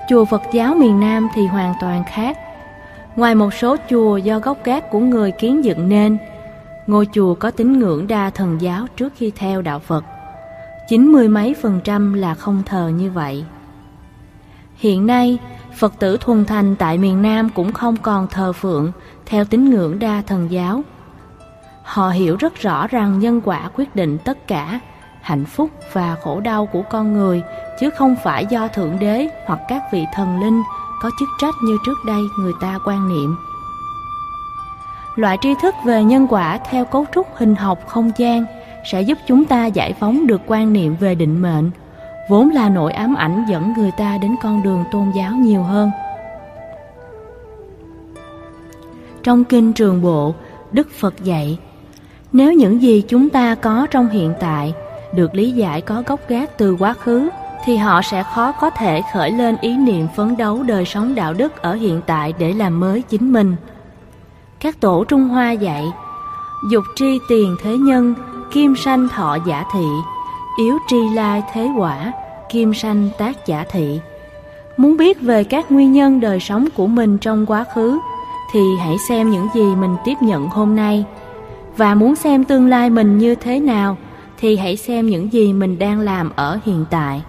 Chùa 0.09 0.25
Phật 0.25 0.41
giáo 0.53 0.75
miền 0.75 0.99
Nam 0.99 1.27
thì 1.35 1.45
hoàn 1.45 1.73
toàn 1.81 2.03
khác. 2.07 2.37
Ngoài 3.15 3.35
một 3.35 3.53
số 3.53 3.75
chùa 3.89 4.17
do 4.17 4.39
gốc 4.39 4.57
gác 4.63 4.91
của 4.91 4.99
người 4.99 5.31
kiến 5.31 5.65
dựng 5.65 5.89
nên, 5.89 6.17
ngôi 6.87 7.07
chùa 7.13 7.35
có 7.35 7.51
tín 7.51 7.79
ngưỡng 7.79 8.07
đa 8.07 8.29
thần 8.29 8.61
giáo 8.61 8.87
trước 8.97 9.13
khi 9.15 9.31
theo 9.35 9.61
đạo 9.61 9.79
Phật. 9.79 10.03
Chín 10.87 11.11
mươi 11.11 11.27
mấy 11.27 11.55
phần 11.61 11.79
trăm 11.83 12.13
là 12.13 12.35
không 12.35 12.63
thờ 12.65 12.87
như 12.87 13.11
vậy. 13.11 13.45
Hiện 14.75 15.07
nay, 15.07 15.37
Phật 15.77 15.93
tử 15.99 16.17
thuần 16.17 16.45
thành 16.45 16.75
tại 16.75 16.97
miền 16.97 17.21
Nam 17.21 17.49
cũng 17.49 17.71
không 17.71 17.97
còn 17.97 18.27
thờ 18.27 18.53
phượng 18.53 18.91
theo 19.25 19.45
tín 19.45 19.69
ngưỡng 19.69 19.99
đa 19.99 20.21
thần 20.27 20.51
giáo. 20.51 20.81
Họ 21.83 22.09
hiểu 22.09 22.35
rất 22.39 22.55
rõ 22.55 22.87
rằng 22.87 23.19
nhân 23.19 23.41
quả 23.45 23.69
quyết 23.75 23.95
định 23.95 24.17
tất 24.25 24.47
cả, 24.47 24.79
hạnh 25.21 25.45
phúc 25.45 25.69
và 25.93 26.15
khổ 26.23 26.39
đau 26.39 26.65
của 26.65 26.81
con 26.89 27.13
người 27.13 27.43
chứ 27.79 27.89
không 27.89 28.15
phải 28.23 28.45
do 28.45 28.67
thượng 28.67 28.99
đế 28.99 29.27
hoặc 29.45 29.59
các 29.67 29.83
vị 29.91 30.05
thần 30.13 30.39
linh 30.39 30.61
có 31.01 31.09
chức 31.19 31.29
trách 31.41 31.55
như 31.63 31.77
trước 31.85 31.97
đây 32.05 32.21
người 32.39 32.53
ta 32.61 32.79
quan 32.85 33.09
niệm. 33.09 33.35
Loại 35.15 35.37
tri 35.41 35.49
thức 35.61 35.75
về 35.85 36.03
nhân 36.03 36.27
quả 36.29 36.59
theo 36.69 36.85
cấu 36.85 37.05
trúc 37.13 37.27
hình 37.35 37.55
học 37.55 37.79
không 37.87 38.11
gian 38.17 38.45
sẽ 38.91 39.01
giúp 39.01 39.17
chúng 39.27 39.45
ta 39.45 39.65
giải 39.65 39.93
phóng 39.93 40.27
được 40.27 40.41
quan 40.47 40.73
niệm 40.73 40.95
về 40.99 41.15
định 41.15 41.41
mệnh, 41.41 41.71
vốn 42.29 42.49
là 42.49 42.69
nỗi 42.69 42.93
ám 42.93 43.15
ảnh 43.15 43.45
dẫn 43.49 43.73
người 43.77 43.91
ta 43.97 44.17
đến 44.21 44.35
con 44.41 44.63
đường 44.63 44.83
tôn 44.91 45.11
giáo 45.15 45.31
nhiều 45.33 45.63
hơn. 45.63 45.91
Trong 49.23 49.43
kinh 49.43 49.73
Trường 49.73 50.01
Bộ, 50.01 50.33
Đức 50.71 50.87
Phật 50.99 51.23
dạy, 51.23 51.57
nếu 52.33 52.53
những 52.53 52.81
gì 52.81 53.03
chúng 53.07 53.29
ta 53.29 53.55
có 53.55 53.87
trong 53.91 54.09
hiện 54.09 54.33
tại 54.39 54.73
được 55.15 55.35
lý 55.35 55.51
giải 55.51 55.81
có 55.81 56.03
gốc 56.07 56.19
gác 56.27 56.57
từ 56.57 56.75
quá 56.79 56.93
khứ 56.93 57.29
thì 57.65 57.77
họ 57.77 58.01
sẽ 58.01 58.23
khó 58.23 58.51
có 58.51 58.69
thể 58.69 59.01
khởi 59.13 59.31
lên 59.31 59.57
ý 59.61 59.77
niệm 59.77 60.07
phấn 60.15 60.37
đấu 60.37 60.63
đời 60.63 60.85
sống 60.85 61.15
đạo 61.15 61.33
đức 61.33 61.61
ở 61.61 61.73
hiện 61.73 62.01
tại 62.05 62.33
để 62.39 62.53
làm 62.53 62.79
mới 62.79 63.01
chính 63.01 63.33
mình. 63.33 63.55
Các 64.59 64.79
tổ 64.81 65.03
Trung 65.03 65.29
Hoa 65.29 65.51
dạy, 65.51 65.85
dục 66.71 66.83
tri 66.95 67.19
tiền 67.29 67.55
thế 67.63 67.77
nhân, 67.77 68.13
kim 68.53 68.75
sanh 68.75 69.09
thọ 69.09 69.37
giả 69.47 69.63
thị, 69.73 69.85
yếu 70.57 70.77
tri 70.87 71.09
lai 71.09 71.43
thế 71.53 71.69
quả, 71.77 72.11
kim 72.49 72.73
sanh 72.73 73.09
tác 73.17 73.45
giả 73.45 73.65
thị. 73.71 73.99
Muốn 74.77 74.97
biết 74.97 75.21
về 75.21 75.43
các 75.43 75.71
nguyên 75.71 75.91
nhân 75.91 76.19
đời 76.19 76.39
sống 76.39 76.67
của 76.75 76.87
mình 76.87 77.17
trong 77.17 77.45
quá 77.45 77.65
khứ 77.75 77.99
thì 78.51 78.59
hãy 78.79 78.97
xem 78.97 79.31
những 79.31 79.47
gì 79.53 79.75
mình 79.75 79.95
tiếp 80.05 80.13
nhận 80.21 80.47
hôm 80.47 80.75
nay. 80.75 81.05
Và 81.77 81.95
muốn 81.95 82.15
xem 82.15 82.43
tương 82.43 82.67
lai 82.67 82.89
mình 82.89 83.17
như 83.17 83.35
thế 83.35 83.59
nào 83.59 83.97
thì 84.37 84.57
hãy 84.57 84.77
xem 84.77 85.07
những 85.07 85.33
gì 85.33 85.53
mình 85.53 85.79
đang 85.79 85.99
làm 85.99 86.31
ở 86.35 86.59
hiện 86.65 86.85
tại. 86.89 87.21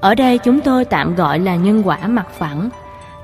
Ở 0.00 0.14
đây 0.14 0.38
chúng 0.38 0.60
tôi 0.60 0.84
tạm 0.84 1.14
gọi 1.14 1.38
là 1.38 1.56
nhân 1.56 1.82
quả 1.84 1.98
mặt 2.06 2.26
phẳng. 2.38 2.68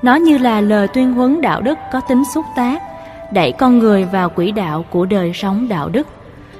Nó 0.01 0.15
như 0.15 0.37
là 0.37 0.61
lời 0.61 0.87
tuyên 0.87 1.13
huấn 1.13 1.41
đạo 1.41 1.61
đức 1.61 1.77
có 1.93 1.99
tính 1.99 2.23
xúc 2.33 2.45
tác, 2.55 2.81
đẩy 3.33 3.51
con 3.51 3.79
người 3.79 4.05
vào 4.05 4.29
quỹ 4.29 4.51
đạo 4.51 4.85
của 4.89 5.05
đời 5.05 5.31
sống 5.33 5.67
đạo 5.69 5.89
đức, 5.89 6.07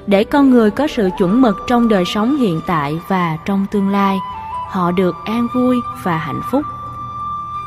để 0.06 0.24
con 0.24 0.50
người 0.50 0.70
có 0.70 0.86
sự 0.86 1.10
chuẩn 1.18 1.42
mực 1.42 1.56
trong 1.66 1.88
đời 1.88 2.04
sống 2.04 2.36
hiện 2.36 2.60
tại 2.66 2.92
và 3.08 3.36
trong 3.44 3.66
tương 3.70 3.88
lai, 3.88 4.18
họ 4.68 4.90
được 4.90 5.16
an 5.24 5.46
vui 5.54 5.76
và 6.02 6.16
hạnh 6.16 6.40
phúc. 6.50 6.62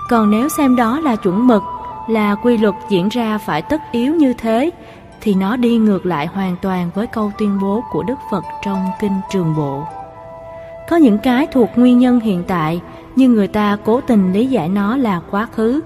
Còn 0.10 0.31
nếu 0.31 0.50
xem 0.50 0.75
đó 0.75 1.00
là 1.00 1.15
chuẩn 1.15 1.48
mực, 1.48 1.63
là 2.07 2.36
quy 2.36 2.57
luật 2.57 2.75
diễn 2.89 3.10
ra 3.10 3.38
phải 3.38 3.62
tất 3.62 3.81
yếu 3.91 4.15
như 4.15 4.33
thế, 4.33 4.69
thì 5.22 5.33
nó 5.33 5.55
đi 5.55 5.77
ngược 5.77 6.05
lại 6.05 6.27
hoàn 6.27 6.55
toàn 6.62 6.89
với 6.95 7.07
câu 7.07 7.31
tuyên 7.38 7.60
bố 7.62 7.83
của 7.91 8.03
Đức 8.03 8.15
Phật 8.31 8.43
trong 8.65 8.86
Kinh 9.01 9.22
Trường 9.31 9.55
Bộ. 9.55 9.83
Có 10.89 10.95
những 10.95 11.17
cái 11.17 11.48
thuộc 11.51 11.69
nguyên 11.75 12.00
nhân 12.00 12.19
hiện 12.19 12.43
tại, 12.48 12.81
nhưng 13.15 13.33
người 13.33 13.48
ta 13.48 13.77
cố 13.86 14.01
tình 14.01 14.33
lý 14.33 14.45
giải 14.45 14.69
nó 14.69 14.98
là 14.98 15.22
quá 15.31 15.48
khứ. 15.55 15.81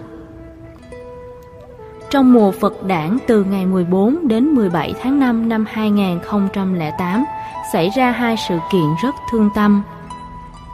Trong 2.10 2.34
mùa 2.34 2.52
Phật 2.52 2.84
đản 2.84 3.18
từ 3.28 3.44
ngày 3.44 3.66
14 3.66 4.28
đến 4.28 4.46
17 4.46 4.94
tháng 5.02 5.20
5 5.20 5.50
năm 5.50 5.66
2008, 5.70 7.26
xảy 7.74 7.90
ra 7.90 8.12
hai 8.12 8.36
sự 8.50 8.60
kiện 8.72 8.86
rất 9.04 9.16
thương 9.32 9.50
tâm. 9.56 9.84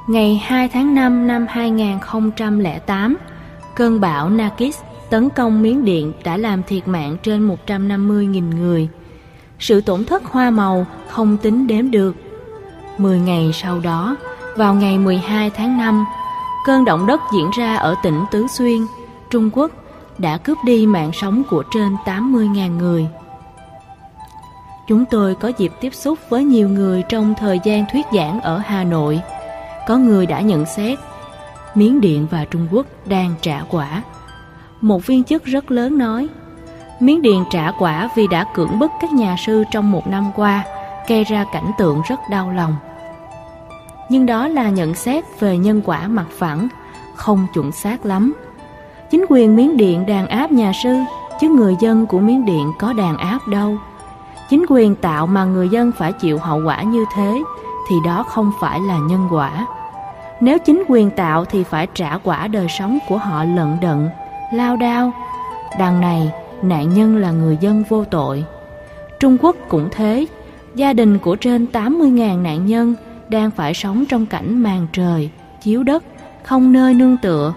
Ngày 0.07 0.41
2 0.45 0.69
tháng 0.69 0.95
5 0.95 1.27
năm 1.27 1.45
2008, 1.49 3.17
cơn 3.75 4.01
bão 4.01 4.29
Nakis 4.29 4.79
tấn 5.09 5.29
công 5.29 5.61
Miến 5.61 5.85
Điện 5.85 6.13
đã 6.23 6.37
làm 6.37 6.63
thiệt 6.63 6.87
mạng 6.87 7.17
trên 7.23 7.49
150.000 7.67 8.55
người. 8.55 8.89
Sự 9.59 9.81
tổn 9.81 10.05
thất 10.05 10.23
hoa 10.25 10.49
màu 10.49 10.85
không 11.07 11.37
tính 11.37 11.67
đếm 11.67 11.91
được. 11.91 12.15
Mười 12.97 13.19
ngày 13.19 13.51
sau 13.53 13.79
đó, 13.79 14.15
vào 14.55 14.73
ngày 14.73 14.97
12 14.97 15.49
tháng 15.49 15.77
5, 15.77 16.05
cơn 16.65 16.85
động 16.85 17.05
đất 17.07 17.21
diễn 17.33 17.49
ra 17.57 17.75
ở 17.75 17.95
tỉnh 18.03 18.19
Tứ 18.31 18.47
Xuyên, 18.47 18.85
Trung 19.29 19.49
Quốc 19.53 19.71
đã 20.17 20.37
cướp 20.37 20.57
đi 20.65 20.87
mạng 20.87 21.11
sống 21.13 21.43
của 21.49 21.63
trên 21.73 21.95
80.000 22.05 22.77
người. 22.77 23.07
Chúng 24.87 25.05
tôi 25.05 25.35
có 25.35 25.51
dịp 25.57 25.71
tiếp 25.81 25.93
xúc 25.93 26.19
với 26.29 26.43
nhiều 26.43 26.69
người 26.69 27.03
trong 27.09 27.33
thời 27.39 27.59
gian 27.63 27.85
thuyết 27.91 28.05
giảng 28.13 28.41
ở 28.41 28.57
Hà 28.57 28.83
Nội. 28.83 29.21
Có 29.87 29.97
người 29.97 30.25
đã 30.25 30.41
nhận 30.41 30.65
xét 30.65 30.99
Miến 31.75 32.01
Điện 32.01 32.27
và 32.31 32.45
Trung 32.45 32.67
Quốc 32.71 32.85
đang 33.05 33.33
trả 33.41 33.63
quả. 33.69 34.03
Một 34.81 35.05
viên 35.05 35.23
chức 35.23 35.45
rất 35.45 35.71
lớn 35.71 35.97
nói 35.97 36.27
Miến 36.99 37.21
Điện 37.21 37.43
trả 37.51 37.71
quả 37.71 38.09
vì 38.15 38.27
đã 38.27 38.45
cưỡng 38.53 38.79
bức 38.79 38.91
các 39.01 39.11
nhà 39.13 39.35
sư 39.45 39.63
trong 39.71 39.91
một 39.91 40.07
năm 40.07 40.31
qua 40.35 40.63
gây 41.07 41.23
ra 41.23 41.45
cảnh 41.53 41.71
tượng 41.77 42.01
rất 42.09 42.19
đau 42.29 42.51
lòng. 42.51 42.75
Nhưng 44.09 44.25
đó 44.25 44.47
là 44.47 44.69
nhận 44.69 44.93
xét 44.93 45.23
về 45.39 45.57
nhân 45.57 45.81
quả 45.85 46.07
mặt 46.07 46.25
phẳng, 46.37 46.67
không 47.15 47.47
chuẩn 47.53 47.71
xác 47.71 48.05
lắm. 48.05 48.33
Chính 49.13 49.25
quyền 49.29 49.55
Miến 49.55 49.77
Điện 49.77 50.05
đàn 50.05 50.27
áp 50.27 50.51
nhà 50.51 50.71
sư, 50.83 50.95
chứ 51.41 51.49
người 51.49 51.75
dân 51.79 52.05
của 52.05 52.19
Miến 52.19 52.45
Điện 52.45 52.71
có 52.79 52.93
đàn 52.93 53.17
áp 53.17 53.39
đâu. 53.47 53.77
Chính 54.49 54.65
quyền 54.69 54.95
tạo 54.95 55.27
mà 55.27 55.45
người 55.45 55.69
dân 55.69 55.91
phải 55.97 56.13
chịu 56.13 56.37
hậu 56.37 56.61
quả 56.65 56.81
như 56.81 57.05
thế, 57.15 57.41
thì 57.89 57.95
đó 58.05 58.23
không 58.23 58.51
phải 58.61 58.79
là 58.79 58.97
nhân 58.97 59.27
quả. 59.31 59.65
Nếu 60.41 60.57
chính 60.59 60.83
quyền 60.87 61.09
tạo 61.09 61.45
thì 61.45 61.63
phải 61.63 61.87
trả 61.93 62.17
quả 62.17 62.47
đời 62.47 62.67
sống 62.69 62.99
của 63.09 63.17
họ 63.17 63.43
lận 63.43 63.77
đận, 63.81 64.09
lao 64.53 64.77
đao. 64.77 65.11
Đằng 65.79 66.01
này, 66.01 66.31
nạn 66.61 66.93
nhân 66.93 67.17
là 67.17 67.31
người 67.31 67.57
dân 67.61 67.83
vô 67.89 68.03
tội. 68.03 68.45
Trung 69.19 69.37
Quốc 69.41 69.55
cũng 69.67 69.89
thế, 69.91 70.25
gia 70.75 70.93
đình 70.93 71.19
của 71.19 71.35
trên 71.35 71.65
80.000 71.73 72.41
nạn 72.41 72.65
nhân 72.65 72.95
đang 73.29 73.51
phải 73.51 73.73
sống 73.73 74.05
trong 74.09 74.25
cảnh 74.25 74.63
màn 74.63 74.87
trời, 74.93 75.29
chiếu 75.61 75.83
đất, 75.83 76.03
không 76.43 76.71
nơi 76.71 76.93
nương 76.93 77.17
tựa. 77.17 77.53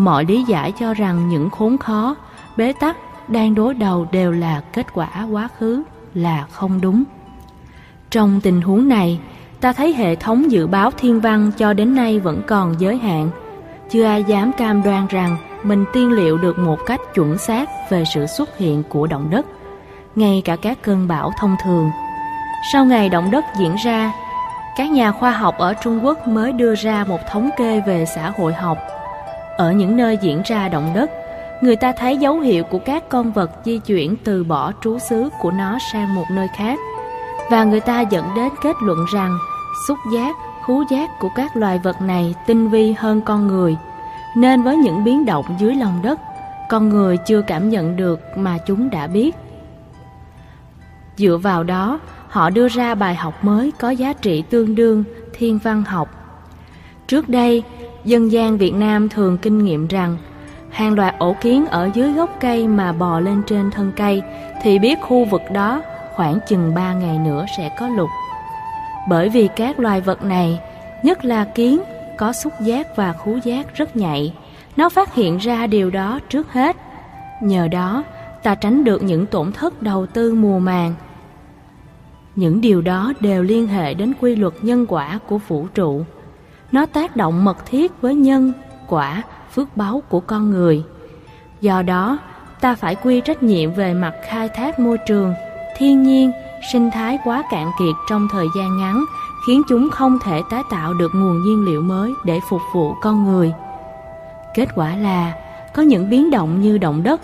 Mọi 0.00 0.24
lý 0.24 0.42
giải 0.42 0.72
cho 0.72 0.94
rằng 0.94 1.28
những 1.28 1.50
khốn 1.50 1.78
khó, 1.78 2.16
bế 2.56 2.72
tắc 2.72 2.96
đang 3.28 3.54
đối 3.54 3.74
đầu 3.74 4.06
đều 4.12 4.32
là 4.32 4.62
kết 4.72 4.86
quả 4.94 5.08
quá 5.30 5.48
khứ 5.58 5.82
là 6.14 6.46
không 6.50 6.80
đúng. 6.80 7.04
Trong 8.10 8.40
tình 8.40 8.62
huống 8.62 8.88
này, 8.88 9.20
ta 9.60 9.72
thấy 9.72 9.94
hệ 9.94 10.16
thống 10.16 10.50
dự 10.50 10.66
báo 10.66 10.90
thiên 10.90 11.20
văn 11.20 11.50
cho 11.56 11.72
đến 11.72 11.94
nay 11.94 12.20
vẫn 12.20 12.42
còn 12.46 12.74
giới 12.78 12.98
hạn. 12.98 13.30
Chưa 13.90 14.04
ai 14.04 14.24
dám 14.24 14.52
cam 14.52 14.82
đoan 14.82 15.06
rằng 15.06 15.36
mình 15.62 15.84
tiên 15.92 16.12
liệu 16.12 16.38
được 16.38 16.58
một 16.58 16.78
cách 16.86 17.00
chuẩn 17.14 17.38
xác 17.38 17.68
về 17.90 18.04
sự 18.14 18.26
xuất 18.26 18.58
hiện 18.58 18.82
của 18.88 19.06
động 19.06 19.30
đất, 19.30 19.46
ngay 20.14 20.42
cả 20.44 20.56
các 20.56 20.82
cơn 20.82 21.08
bão 21.08 21.32
thông 21.38 21.56
thường. 21.64 21.90
Sau 22.72 22.84
ngày 22.84 23.08
động 23.08 23.30
đất 23.30 23.44
diễn 23.58 23.76
ra, 23.84 24.12
các 24.76 24.90
nhà 24.90 25.12
khoa 25.12 25.30
học 25.30 25.54
ở 25.58 25.74
Trung 25.74 26.04
Quốc 26.04 26.28
mới 26.28 26.52
đưa 26.52 26.74
ra 26.74 27.04
một 27.08 27.20
thống 27.30 27.50
kê 27.58 27.80
về 27.86 28.04
xã 28.14 28.32
hội 28.38 28.52
học. 28.52 28.78
Ở 29.60 29.72
những 29.72 29.96
nơi 29.96 30.18
diễn 30.22 30.42
ra 30.44 30.68
động 30.68 30.92
đất, 30.94 31.10
người 31.60 31.76
ta 31.76 31.92
thấy 31.92 32.16
dấu 32.16 32.40
hiệu 32.40 32.64
của 32.64 32.78
các 32.78 33.08
con 33.08 33.32
vật 33.32 33.50
di 33.64 33.78
chuyển 33.78 34.16
từ 34.24 34.44
bỏ 34.44 34.72
trú 34.82 34.98
xứ 34.98 35.28
của 35.40 35.50
nó 35.50 35.78
sang 35.92 36.14
một 36.14 36.24
nơi 36.30 36.48
khác. 36.56 36.78
Và 37.50 37.64
người 37.64 37.80
ta 37.80 38.00
dẫn 38.00 38.24
đến 38.36 38.48
kết 38.62 38.76
luận 38.82 38.98
rằng 39.12 39.38
xúc 39.88 39.98
giác, 40.12 40.36
khú 40.62 40.82
giác 40.90 41.10
của 41.20 41.28
các 41.36 41.56
loài 41.56 41.80
vật 41.84 42.00
này 42.02 42.34
tinh 42.46 42.68
vi 42.68 42.92
hơn 42.92 43.20
con 43.20 43.46
người. 43.46 43.76
Nên 44.36 44.62
với 44.62 44.76
những 44.76 45.04
biến 45.04 45.24
động 45.24 45.44
dưới 45.58 45.74
lòng 45.74 46.00
đất, 46.02 46.20
con 46.68 46.88
người 46.88 47.16
chưa 47.16 47.42
cảm 47.42 47.70
nhận 47.70 47.96
được 47.96 48.20
mà 48.36 48.58
chúng 48.66 48.90
đã 48.90 49.06
biết. 49.06 49.36
Dựa 51.16 51.36
vào 51.36 51.64
đó, 51.64 52.00
họ 52.28 52.50
đưa 52.50 52.68
ra 52.68 52.94
bài 52.94 53.14
học 53.14 53.44
mới 53.44 53.72
có 53.78 53.90
giá 53.90 54.12
trị 54.12 54.42
tương 54.50 54.74
đương 54.74 55.04
thiên 55.32 55.58
văn 55.58 55.84
học. 55.84 56.08
Trước 57.06 57.28
đây, 57.28 57.62
dân 58.04 58.32
gian 58.32 58.58
Việt 58.58 58.74
Nam 58.74 59.08
thường 59.08 59.38
kinh 59.38 59.64
nghiệm 59.64 59.86
rằng 59.86 60.16
hàng 60.70 60.94
loạt 60.94 61.14
ổ 61.18 61.36
kiến 61.40 61.66
ở 61.66 61.90
dưới 61.94 62.12
gốc 62.12 62.30
cây 62.40 62.68
mà 62.68 62.92
bò 62.92 63.20
lên 63.20 63.42
trên 63.46 63.70
thân 63.70 63.92
cây 63.96 64.22
thì 64.62 64.78
biết 64.78 64.98
khu 65.00 65.24
vực 65.24 65.42
đó 65.52 65.82
khoảng 66.14 66.38
chừng 66.48 66.74
3 66.74 66.92
ngày 66.92 67.18
nữa 67.18 67.46
sẽ 67.56 67.70
có 67.78 67.88
lục. 67.88 68.08
Bởi 69.08 69.28
vì 69.28 69.48
các 69.56 69.80
loài 69.80 70.00
vật 70.00 70.24
này, 70.24 70.60
nhất 71.02 71.24
là 71.24 71.44
kiến, 71.44 71.80
có 72.18 72.32
xúc 72.32 72.52
giác 72.60 72.96
và 72.96 73.12
khú 73.12 73.38
giác 73.44 73.74
rất 73.74 73.96
nhạy, 73.96 74.34
nó 74.76 74.88
phát 74.88 75.14
hiện 75.14 75.38
ra 75.38 75.66
điều 75.66 75.90
đó 75.90 76.20
trước 76.28 76.52
hết. 76.52 76.76
Nhờ 77.42 77.68
đó, 77.68 78.04
ta 78.42 78.54
tránh 78.54 78.84
được 78.84 79.02
những 79.02 79.26
tổn 79.26 79.52
thất 79.52 79.82
đầu 79.82 80.06
tư 80.06 80.34
mùa 80.34 80.58
màng 80.58 80.94
những 82.36 82.60
điều 82.60 82.82
đó 82.82 83.12
đều 83.20 83.42
liên 83.42 83.66
hệ 83.66 83.94
đến 83.94 84.12
quy 84.20 84.36
luật 84.36 84.54
nhân 84.62 84.86
quả 84.88 85.18
của 85.28 85.38
vũ 85.48 85.66
trụ. 85.74 86.04
Nó 86.72 86.86
tác 86.86 87.16
động 87.16 87.44
mật 87.44 87.66
thiết 87.66 87.92
với 88.00 88.14
nhân, 88.14 88.52
quả, 88.86 89.22
phước 89.50 89.76
báu 89.76 90.02
của 90.08 90.20
con 90.20 90.50
người. 90.50 90.82
Do 91.60 91.82
đó, 91.82 92.18
ta 92.60 92.74
phải 92.74 92.94
quy 92.94 93.20
trách 93.20 93.42
nhiệm 93.42 93.74
về 93.74 93.94
mặt 93.94 94.14
khai 94.28 94.48
thác 94.48 94.78
môi 94.78 94.98
trường, 94.98 95.34
thiên 95.76 96.02
nhiên, 96.02 96.32
sinh 96.72 96.90
thái 96.90 97.18
quá 97.24 97.42
cạn 97.50 97.70
kiệt 97.78 97.94
trong 98.08 98.28
thời 98.32 98.46
gian 98.56 98.78
ngắn, 98.78 99.04
khiến 99.46 99.62
chúng 99.68 99.90
không 99.90 100.18
thể 100.24 100.40
tái 100.50 100.62
tạo 100.70 100.94
được 100.94 101.10
nguồn 101.14 101.42
nhiên 101.42 101.64
liệu 101.64 101.82
mới 101.82 102.12
để 102.24 102.40
phục 102.48 102.60
vụ 102.74 102.94
con 103.00 103.24
người. 103.24 103.52
Kết 104.54 104.68
quả 104.74 104.96
là 104.96 105.32
có 105.74 105.82
những 105.82 106.10
biến 106.10 106.30
động 106.30 106.60
như 106.60 106.78
động 106.78 107.02
đất, 107.02 107.20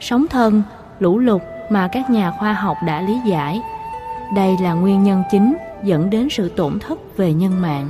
sóng 0.00 0.26
thần, 0.28 0.62
lũ 0.98 1.18
lụt 1.18 1.42
mà 1.70 1.88
các 1.92 2.10
nhà 2.10 2.32
khoa 2.38 2.52
học 2.52 2.76
đã 2.86 3.00
lý 3.00 3.20
giải 3.26 3.62
đây 4.30 4.56
là 4.62 4.72
nguyên 4.72 5.02
nhân 5.02 5.22
chính 5.30 5.56
dẫn 5.82 6.10
đến 6.10 6.28
sự 6.30 6.48
tổn 6.48 6.78
thất 6.78 7.16
về 7.16 7.32
nhân 7.32 7.62
mạng. 7.62 7.88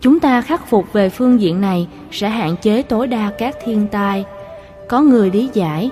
Chúng 0.00 0.20
ta 0.20 0.40
khắc 0.40 0.66
phục 0.66 0.92
về 0.92 1.08
phương 1.08 1.40
diện 1.40 1.60
này 1.60 1.88
sẽ 2.10 2.28
hạn 2.28 2.56
chế 2.62 2.82
tối 2.82 3.06
đa 3.06 3.30
các 3.38 3.56
thiên 3.64 3.86
tai. 3.86 4.24
Có 4.88 5.00
người 5.00 5.30
lý 5.30 5.50
giải, 5.52 5.90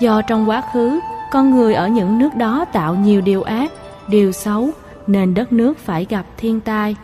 do 0.00 0.22
trong 0.22 0.48
quá 0.48 0.62
khứ, 0.72 1.00
con 1.32 1.50
người 1.50 1.74
ở 1.74 1.88
những 1.88 2.18
nước 2.18 2.34
đó 2.34 2.64
tạo 2.72 2.94
nhiều 2.94 3.20
điều 3.20 3.42
ác, 3.42 3.72
điều 4.08 4.32
xấu, 4.32 4.70
nên 5.06 5.34
đất 5.34 5.52
nước 5.52 5.78
phải 5.78 6.06
gặp 6.08 6.24
thiên 6.36 6.60
tai. 6.60 6.96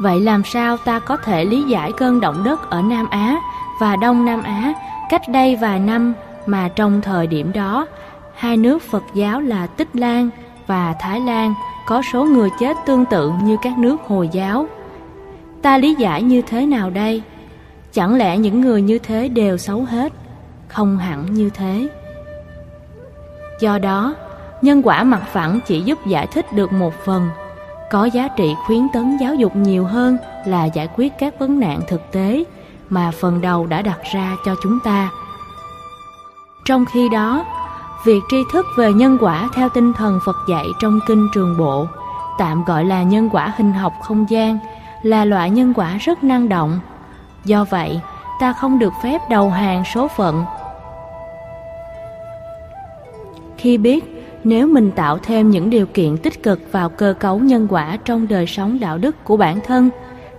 Vậy 0.00 0.20
làm 0.20 0.42
sao 0.44 0.76
ta 0.76 0.98
có 0.98 1.16
thể 1.16 1.44
lý 1.44 1.62
giải 1.62 1.90
cơn 1.96 2.20
động 2.20 2.44
đất 2.44 2.70
ở 2.70 2.82
Nam 2.82 3.06
Á 3.10 3.36
và 3.80 3.96
Đông 3.96 4.24
Nam 4.24 4.42
Á 4.42 4.74
cách 5.10 5.22
đây 5.28 5.56
vài 5.56 5.78
năm 5.78 6.12
mà 6.46 6.68
trong 6.68 7.00
thời 7.00 7.26
điểm 7.26 7.52
đó 7.52 7.86
hai 8.34 8.56
nước 8.56 8.82
Phật 8.82 9.02
giáo 9.14 9.40
là 9.40 9.66
Tích 9.66 9.96
Lan 9.96 10.30
và 10.66 10.94
Thái 11.00 11.20
Lan 11.20 11.54
có 11.86 12.02
số 12.12 12.24
người 12.24 12.50
chết 12.58 12.76
tương 12.86 13.04
tự 13.04 13.32
như 13.42 13.56
các 13.62 13.78
nước 13.78 13.96
Hồi 14.06 14.28
giáo. 14.32 14.66
Ta 15.62 15.78
lý 15.78 15.94
giải 15.94 16.22
như 16.22 16.42
thế 16.42 16.66
nào 16.66 16.90
đây? 16.90 17.22
Chẳng 17.92 18.14
lẽ 18.14 18.38
những 18.38 18.60
người 18.60 18.82
như 18.82 18.98
thế 18.98 19.28
đều 19.28 19.56
xấu 19.56 19.84
hết? 19.84 20.12
Không 20.68 20.98
hẳn 20.98 21.34
như 21.34 21.50
thế. 21.50 21.88
Do 23.60 23.78
đó, 23.78 24.14
nhân 24.62 24.82
quả 24.84 25.04
mặt 25.04 25.22
phẳng 25.32 25.60
chỉ 25.66 25.80
giúp 25.80 26.06
giải 26.06 26.26
thích 26.26 26.52
được 26.52 26.72
một 26.72 26.94
phần, 27.04 27.28
có 27.90 28.04
giá 28.04 28.28
trị 28.28 28.54
khuyến 28.66 28.88
tấn 28.92 29.16
giáo 29.16 29.34
dục 29.34 29.56
nhiều 29.56 29.84
hơn 29.84 30.18
là 30.46 30.64
giải 30.64 30.88
quyết 30.96 31.12
các 31.18 31.38
vấn 31.38 31.60
nạn 31.60 31.80
thực 31.88 32.12
tế 32.12 32.44
mà 32.88 33.10
phần 33.10 33.40
đầu 33.40 33.66
đã 33.66 33.82
đặt 33.82 33.98
ra 34.12 34.36
cho 34.44 34.54
chúng 34.62 34.78
ta. 34.84 35.10
Trong 36.64 36.84
khi 36.84 37.08
đó, 37.08 37.44
việc 38.04 38.20
tri 38.28 38.36
thức 38.52 38.66
về 38.76 38.92
nhân 38.92 39.18
quả 39.20 39.48
theo 39.54 39.68
tinh 39.68 39.92
thần 39.92 40.20
Phật 40.26 40.36
dạy 40.48 40.66
trong 40.80 41.00
kinh 41.06 41.28
Trường 41.34 41.58
Bộ, 41.58 41.86
tạm 42.38 42.64
gọi 42.64 42.84
là 42.84 43.02
nhân 43.02 43.28
quả 43.32 43.54
hình 43.56 43.72
học 43.72 43.92
không 44.02 44.26
gian, 44.30 44.58
là 45.02 45.24
loại 45.24 45.50
nhân 45.50 45.72
quả 45.76 45.96
rất 45.96 46.24
năng 46.24 46.48
động. 46.48 46.80
Do 47.44 47.64
vậy, 47.70 48.00
ta 48.40 48.52
không 48.52 48.78
được 48.78 48.92
phép 49.02 49.20
đầu 49.30 49.50
hàng 49.50 49.82
số 49.94 50.08
phận. 50.08 50.44
Khi 53.56 53.78
biết 53.78 54.04
nếu 54.44 54.66
mình 54.66 54.90
tạo 54.90 55.18
thêm 55.18 55.50
những 55.50 55.70
điều 55.70 55.86
kiện 55.86 56.16
tích 56.16 56.42
cực 56.42 56.72
vào 56.72 56.88
cơ 56.88 57.14
cấu 57.20 57.38
nhân 57.38 57.66
quả 57.70 57.98
trong 58.04 58.28
đời 58.28 58.46
sống 58.46 58.80
đạo 58.80 58.98
đức 58.98 59.24
của 59.24 59.36
bản 59.36 59.60
thân 59.66 59.90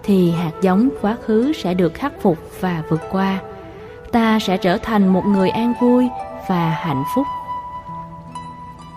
thì 0.04 0.32
hạt 0.32 0.52
giống 0.62 0.90
quá 1.02 1.18
khứ 1.26 1.54
sẽ 1.54 1.74
được 1.74 1.94
khắc 1.94 2.14
phục 2.22 2.38
và 2.60 2.84
vượt 2.90 3.02
qua 3.12 3.40
ta 4.12 4.40
sẽ 4.40 4.58
trở 4.58 4.78
thành 4.78 5.08
một 5.08 5.26
người 5.26 5.50
an 5.50 5.74
vui 5.82 6.10
và 6.48 6.70
hạnh 6.70 7.04
phúc 7.16 7.28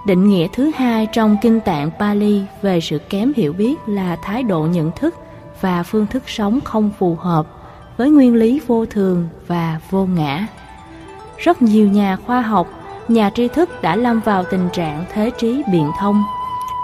định 0.06 0.28
nghĩa 0.28 0.46
thứ 0.52 0.70
hai 0.75 1.06
trong 1.06 1.36
kinh 1.42 1.60
tạng 1.60 1.90
pali 1.98 2.42
về 2.62 2.80
sự 2.80 2.98
kém 2.98 3.32
hiểu 3.36 3.52
biết 3.52 3.75
là 3.86 4.16
thái 4.16 4.42
độ 4.42 4.60
nhận 4.60 4.90
thức 4.92 5.14
và 5.60 5.82
phương 5.82 6.06
thức 6.06 6.22
sống 6.26 6.60
không 6.64 6.90
phù 6.98 7.14
hợp 7.14 7.46
với 7.96 8.10
nguyên 8.10 8.34
lý 8.34 8.60
vô 8.66 8.86
thường 8.86 9.28
và 9.46 9.80
vô 9.90 10.06
ngã 10.06 10.46
rất 11.38 11.62
nhiều 11.62 11.88
nhà 11.88 12.16
khoa 12.16 12.40
học 12.40 12.68
nhà 13.08 13.30
tri 13.30 13.48
thức 13.48 13.82
đã 13.82 13.96
lâm 13.96 14.20
vào 14.20 14.44
tình 14.44 14.68
trạng 14.72 15.04
thế 15.12 15.30
trí 15.38 15.62
biện 15.72 15.90
thông, 15.98 16.25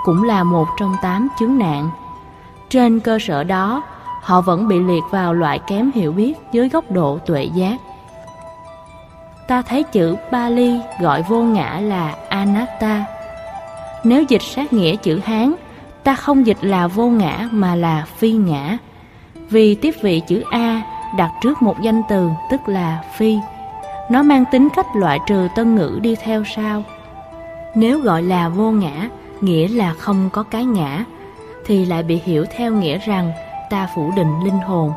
cũng 0.05 0.23
là 0.23 0.45
một 0.45 0.69
trong 0.79 0.97
tám 1.03 1.29
chướng 1.41 1.59
nạn. 1.59 1.91
Trên 2.71 3.01
cơ 3.01 3.19
sở 3.19 3.45
đó, 3.45 3.83
họ 4.21 4.41
vẫn 4.41 4.69
bị 4.69 4.79
liệt 4.79 5.03
vào 5.11 5.35
loại 5.35 5.59
kém 5.59 5.91
hiểu 5.95 6.13
biết 6.13 6.35
dưới 6.53 6.69
góc 6.69 6.91
độ 6.91 7.19
tuệ 7.27 7.45
giác. 7.45 7.77
Ta 9.53 9.63
thấy 9.63 9.83
chữ 9.83 10.17
Pali 10.31 10.81
gọi 11.01 11.23
vô 11.23 11.43
ngã 11.43 11.81
là 11.83 12.15
Anatta. 12.29 13.05
Nếu 14.05 14.23
dịch 14.23 14.43
sát 14.43 14.73
nghĩa 14.73 14.97
chữ 14.97 15.21
Hán, 15.25 15.55
ta 16.05 16.15
không 16.15 16.47
dịch 16.47 16.57
là 16.61 16.87
vô 16.87 17.09
ngã 17.09 17.49
mà 17.51 17.75
là 17.75 18.05
phi 18.17 18.33
ngã. 18.33 18.79
Vì 19.51 19.75
tiếp 19.75 19.95
vị 20.03 20.23
chữ 20.27 20.43
A 20.51 20.83
đặt 21.17 21.31
trước 21.43 21.63
một 21.63 21.81
danh 21.83 22.03
từ 22.09 22.31
tức 22.51 22.61
là 22.67 23.03
phi 23.17 23.39
nó 24.11 24.23
mang 24.23 24.45
tính 24.53 24.69
cách 24.77 24.87
loại 24.97 25.19
trừ 25.27 25.49
tân 25.55 25.75
ngữ 25.75 25.99
đi 26.03 26.17
theo 26.17 26.45
sau. 26.57 26.83
Nếu 27.75 27.99
gọi 27.99 28.23
là 28.23 28.49
vô 28.49 28.71
ngã, 28.71 29.09
nghĩa 29.41 29.69
là 29.69 29.95
không 29.99 30.31
có 30.33 30.43
cái 30.43 30.65
ngã, 30.65 31.05
thì 31.67 31.85
lại 31.85 32.03
bị 32.03 32.21
hiểu 32.25 32.45
theo 32.57 32.73
nghĩa 32.73 32.99
rằng 32.99 33.33
ta 33.71 33.89
phủ 33.95 34.13
định 34.17 34.45
linh 34.45 34.61
hồn. 34.61 34.93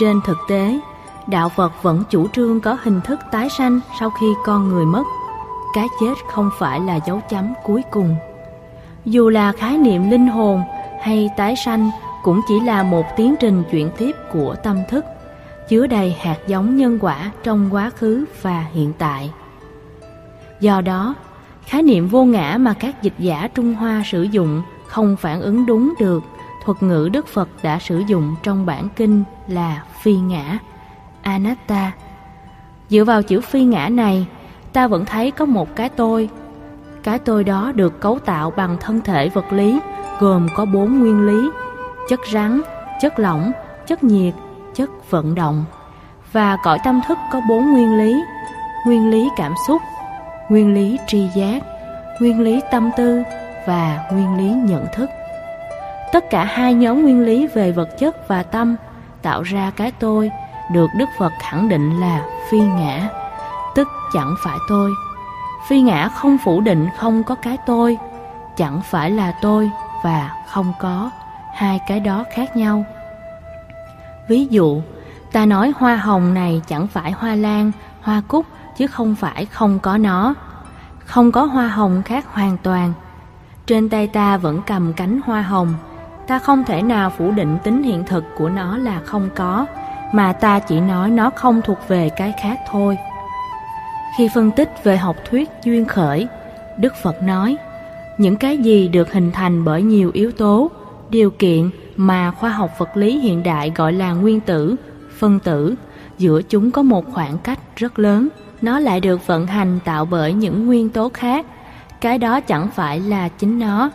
Trên 0.00 0.20
thực 0.26 0.38
tế, 0.48 0.78
đạo 1.26 1.48
Phật 1.48 1.82
vẫn 1.82 2.02
chủ 2.10 2.28
trương 2.28 2.60
có 2.60 2.76
hình 2.82 3.00
thức 3.00 3.18
tái 3.30 3.48
sanh 3.58 3.80
sau 4.00 4.10
khi 4.10 4.26
con 4.44 4.68
người 4.68 4.84
mất. 4.84 5.04
Cái 5.74 5.86
chết 6.00 6.14
không 6.32 6.50
phải 6.58 6.80
là 6.80 6.98
dấu 7.06 7.20
chấm 7.30 7.54
cuối 7.64 7.82
cùng. 7.90 8.16
Dù 9.04 9.28
là 9.28 9.52
khái 9.52 9.78
niệm 9.78 10.10
linh 10.10 10.28
hồn 10.28 10.62
hay 11.02 11.30
tái 11.36 11.54
sanh 11.64 11.90
cũng 12.22 12.40
chỉ 12.48 12.60
là 12.60 12.82
một 12.82 13.06
tiến 13.16 13.34
trình 13.40 13.62
chuyển 13.70 13.90
tiếp 13.98 14.12
của 14.32 14.54
tâm 14.62 14.78
thức 14.88 15.04
chứa 15.68 15.86
đầy 15.86 16.16
hạt 16.20 16.38
giống 16.46 16.76
nhân 16.76 16.98
quả 17.00 17.30
trong 17.42 17.68
quá 17.74 17.90
khứ 17.90 18.24
và 18.42 18.66
hiện 18.72 18.92
tại. 18.98 19.30
Do 20.60 20.80
đó, 20.80 21.14
khái 21.64 21.82
niệm 21.82 22.08
vô 22.08 22.24
ngã 22.24 22.56
mà 22.60 22.74
các 22.74 23.02
dịch 23.02 23.14
giả 23.18 23.48
Trung 23.54 23.74
Hoa 23.74 24.02
sử 24.06 24.22
dụng 24.22 24.62
không 24.86 25.16
phản 25.16 25.40
ứng 25.40 25.66
đúng 25.66 25.94
được 26.00 26.22
thuật 26.64 26.82
ngữ 26.82 27.08
Đức 27.12 27.26
Phật 27.26 27.48
đã 27.62 27.78
sử 27.78 28.02
dụng 28.06 28.36
trong 28.42 28.66
bản 28.66 28.88
kinh 28.96 29.24
là 29.48 29.84
phi 30.02 30.14
ngã, 30.14 30.58
anatta. 31.22 31.92
Dựa 32.88 33.04
vào 33.04 33.22
chữ 33.22 33.40
phi 33.40 33.64
ngã 33.64 33.88
này, 33.88 34.26
ta 34.72 34.86
vẫn 34.86 35.04
thấy 35.04 35.30
có 35.30 35.44
một 35.44 35.76
cái 35.76 35.88
tôi. 35.88 36.28
Cái 37.02 37.18
tôi 37.18 37.44
đó 37.44 37.72
được 37.74 38.00
cấu 38.00 38.18
tạo 38.18 38.50
bằng 38.50 38.76
thân 38.80 39.00
thể 39.00 39.28
vật 39.28 39.52
lý 39.52 39.80
gồm 40.20 40.48
có 40.56 40.64
bốn 40.64 40.98
nguyên 40.98 41.26
lý, 41.26 41.50
chất 42.08 42.20
rắn, 42.32 42.60
chất 43.00 43.18
lỏng, 43.18 43.52
chất 43.86 44.04
nhiệt 44.04 44.34
chất 44.74 45.10
vận 45.10 45.34
động 45.34 45.64
và 46.32 46.56
cõi 46.56 46.78
tâm 46.84 47.00
thức 47.08 47.18
có 47.32 47.40
bốn 47.48 47.72
nguyên 47.72 47.98
lý 47.98 48.22
nguyên 48.86 49.10
lý 49.10 49.28
cảm 49.36 49.54
xúc 49.66 49.82
nguyên 50.48 50.74
lý 50.74 50.98
tri 51.06 51.28
giác 51.34 51.62
nguyên 52.20 52.40
lý 52.40 52.60
tâm 52.70 52.90
tư 52.96 53.22
và 53.66 53.98
nguyên 54.12 54.36
lý 54.36 54.70
nhận 54.70 54.86
thức 54.92 55.10
tất 56.12 56.30
cả 56.30 56.44
hai 56.44 56.74
nhóm 56.74 57.02
nguyên 57.02 57.20
lý 57.20 57.46
về 57.46 57.72
vật 57.72 57.98
chất 57.98 58.28
và 58.28 58.42
tâm 58.42 58.76
tạo 59.22 59.42
ra 59.42 59.72
cái 59.76 59.92
tôi 59.98 60.30
được 60.72 60.90
đức 60.94 61.08
phật 61.18 61.32
khẳng 61.40 61.68
định 61.68 62.00
là 62.00 62.22
phi 62.50 62.60
ngã 62.60 63.08
tức 63.74 63.88
chẳng 64.12 64.34
phải 64.44 64.58
tôi 64.68 64.90
phi 65.68 65.80
ngã 65.80 66.08
không 66.08 66.38
phủ 66.44 66.60
định 66.60 66.88
không 66.98 67.22
có 67.24 67.34
cái 67.34 67.58
tôi 67.66 67.98
chẳng 68.56 68.80
phải 68.90 69.10
là 69.10 69.34
tôi 69.42 69.70
và 70.04 70.30
không 70.48 70.72
có 70.80 71.10
hai 71.54 71.80
cái 71.88 72.00
đó 72.00 72.24
khác 72.34 72.56
nhau 72.56 72.84
Ví 74.28 74.46
dụ, 74.50 74.82
ta 75.32 75.46
nói 75.46 75.72
hoa 75.76 75.96
hồng 75.96 76.34
này 76.34 76.62
chẳng 76.66 76.86
phải 76.86 77.12
hoa 77.12 77.34
lan, 77.34 77.72
hoa 78.02 78.22
cúc 78.28 78.46
chứ 78.76 78.86
không 78.86 79.14
phải 79.14 79.46
không 79.46 79.78
có 79.78 79.98
nó. 79.98 80.34
Không 81.04 81.32
có 81.32 81.44
hoa 81.44 81.68
hồng 81.68 82.02
khác 82.04 82.24
hoàn 82.32 82.56
toàn. 82.62 82.92
Trên 83.66 83.88
tay 83.88 84.06
ta 84.06 84.36
vẫn 84.36 84.62
cầm 84.66 84.92
cánh 84.92 85.20
hoa 85.24 85.42
hồng. 85.42 85.74
Ta 86.26 86.38
không 86.38 86.64
thể 86.64 86.82
nào 86.82 87.10
phủ 87.10 87.30
định 87.30 87.58
tính 87.64 87.82
hiện 87.82 88.04
thực 88.04 88.24
của 88.38 88.48
nó 88.48 88.78
là 88.78 89.00
không 89.04 89.28
có, 89.34 89.66
mà 90.12 90.32
ta 90.32 90.58
chỉ 90.58 90.80
nói 90.80 91.10
nó 91.10 91.30
không 91.30 91.62
thuộc 91.62 91.78
về 91.88 92.08
cái 92.08 92.32
khác 92.42 92.60
thôi. 92.70 92.96
Khi 94.18 94.28
phân 94.34 94.50
tích 94.50 94.84
về 94.84 94.96
học 94.96 95.16
thuyết 95.30 95.50
duyên 95.64 95.84
khởi, 95.84 96.28
Đức 96.78 96.94
Phật 97.02 97.22
nói, 97.22 97.56
những 98.18 98.36
cái 98.36 98.58
gì 98.58 98.88
được 98.88 99.12
hình 99.12 99.32
thành 99.32 99.64
bởi 99.64 99.82
nhiều 99.82 100.10
yếu 100.14 100.32
tố, 100.32 100.70
điều 101.10 101.30
kiện 101.30 101.70
mà 101.96 102.30
khoa 102.30 102.50
học 102.50 102.70
vật 102.78 102.96
lý 102.96 103.18
hiện 103.18 103.42
đại 103.42 103.72
gọi 103.74 103.92
là 103.92 104.12
nguyên 104.12 104.40
tử, 104.40 104.76
phân 105.18 105.38
tử, 105.38 105.74
giữa 106.18 106.42
chúng 106.42 106.70
có 106.70 106.82
một 106.82 107.04
khoảng 107.12 107.38
cách 107.38 107.58
rất 107.76 107.98
lớn. 107.98 108.28
Nó 108.62 108.78
lại 108.78 109.00
được 109.00 109.26
vận 109.26 109.46
hành 109.46 109.78
tạo 109.84 110.04
bởi 110.04 110.32
những 110.32 110.66
nguyên 110.66 110.88
tố 110.88 111.10
khác, 111.14 111.46
cái 112.00 112.18
đó 112.18 112.40
chẳng 112.40 112.68
phải 112.74 113.00
là 113.00 113.28
chính 113.28 113.58
nó. 113.58 113.90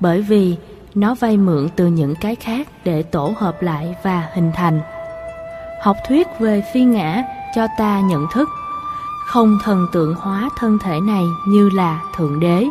Bởi 0.00 0.22
vì 0.22 0.56
nó 0.94 1.14
vay 1.14 1.36
mượn 1.36 1.68
từ 1.76 1.86
những 1.86 2.14
cái 2.14 2.34
khác 2.34 2.68
để 2.84 3.02
tổ 3.02 3.32
hợp 3.36 3.62
lại 3.62 3.94
và 4.02 4.28
hình 4.34 4.50
thành. 4.54 4.80
Học 5.82 5.96
thuyết 6.08 6.26
về 6.38 6.62
phi 6.72 6.84
ngã 6.84 7.22
cho 7.54 7.66
ta 7.78 8.00
nhận 8.00 8.26
thức, 8.32 8.48
không 9.26 9.58
thần 9.64 9.86
tượng 9.92 10.14
hóa 10.14 10.48
thân 10.58 10.78
thể 10.84 11.00
này 11.00 11.24
như 11.48 11.70
là 11.70 12.00
Thượng 12.16 12.40
Đế 12.40 12.64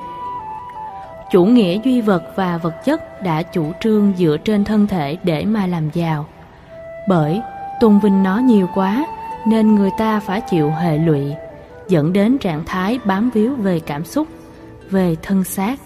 chủ 1.31 1.45
nghĩa 1.45 1.79
duy 1.83 2.01
vật 2.01 2.23
và 2.35 2.57
vật 2.57 2.73
chất 2.85 3.21
đã 3.21 3.41
chủ 3.41 3.71
trương 3.81 4.13
dựa 4.17 4.37
trên 4.37 4.63
thân 4.63 4.87
thể 4.87 5.17
để 5.23 5.45
mà 5.45 5.67
làm 5.67 5.89
giàu. 5.93 6.25
Bởi 7.07 7.41
tôn 7.79 7.99
vinh 7.99 8.23
nó 8.23 8.37
nhiều 8.37 8.67
quá 8.75 9.05
nên 9.47 9.75
người 9.75 9.89
ta 9.97 10.19
phải 10.19 10.41
chịu 10.41 10.71
hệ 10.71 10.97
lụy, 10.97 11.33
dẫn 11.87 12.13
đến 12.13 12.37
trạng 12.37 12.63
thái 12.65 12.99
bám 13.05 13.29
víu 13.29 13.55
về 13.55 13.79
cảm 13.79 14.05
xúc, 14.05 14.27
về 14.89 15.15
thân 15.23 15.43
xác. 15.43 15.79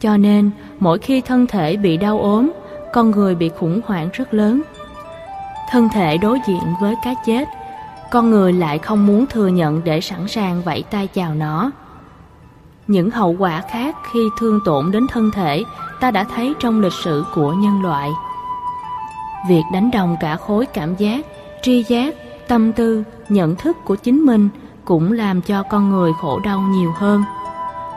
Cho 0.00 0.16
nên, 0.16 0.50
mỗi 0.78 0.98
khi 0.98 1.20
thân 1.20 1.46
thể 1.46 1.76
bị 1.76 1.96
đau 1.96 2.20
ốm, 2.20 2.50
con 2.92 3.10
người 3.10 3.34
bị 3.34 3.48
khủng 3.48 3.80
hoảng 3.86 4.08
rất 4.12 4.34
lớn. 4.34 4.62
Thân 5.70 5.88
thể 5.88 6.18
đối 6.18 6.40
diện 6.46 6.74
với 6.80 6.94
cái 7.02 7.14
chết, 7.26 7.48
con 8.10 8.30
người 8.30 8.52
lại 8.52 8.78
không 8.78 9.06
muốn 9.06 9.26
thừa 9.26 9.48
nhận 9.48 9.84
để 9.84 10.00
sẵn 10.00 10.28
sàng 10.28 10.62
vẫy 10.62 10.82
tay 10.90 11.06
chào 11.06 11.34
nó. 11.34 11.70
Những 12.86 13.10
hậu 13.10 13.36
quả 13.38 13.62
khác 13.70 13.96
khi 14.12 14.20
thương 14.38 14.60
tổn 14.64 14.90
đến 14.90 15.06
thân 15.10 15.30
thể 15.30 15.64
ta 16.00 16.10
đã 16.10 16.24
thấy 16.24 16.54
trong 16.60 16.80
lịch 16.80 16.92
sử 17.04 17.24
của 17.34 17.52
nhân 17.52 17.82
loại. 17.82 18.10
Việc 19.48 19.62
đánh 19.72 19.90
đồng 19.90 20.16
cả 20.20 20.36
khối 20.36 20.66
cảm 20.66 20.96
giác, 20.96 21.26
tri 21.62 21.82
giác, 21.82 22.14
tâm 22.48 22.72
tư, 22.72 23.04
nhận 23.28 23.56
thức 23.56 23.76
của 23.84 23.94
chính 23.94 24.26
mình 24.26 24.48
cũng 24.84 25.12
làm 25.12 25.40
cho 25.40 25.62
con 25.62 25.90
người 25.90 26.12
khổ 26.20 26.40
đau 26.44 26.60
nhiều 26.60 26.92
hơn. 26.96 27.22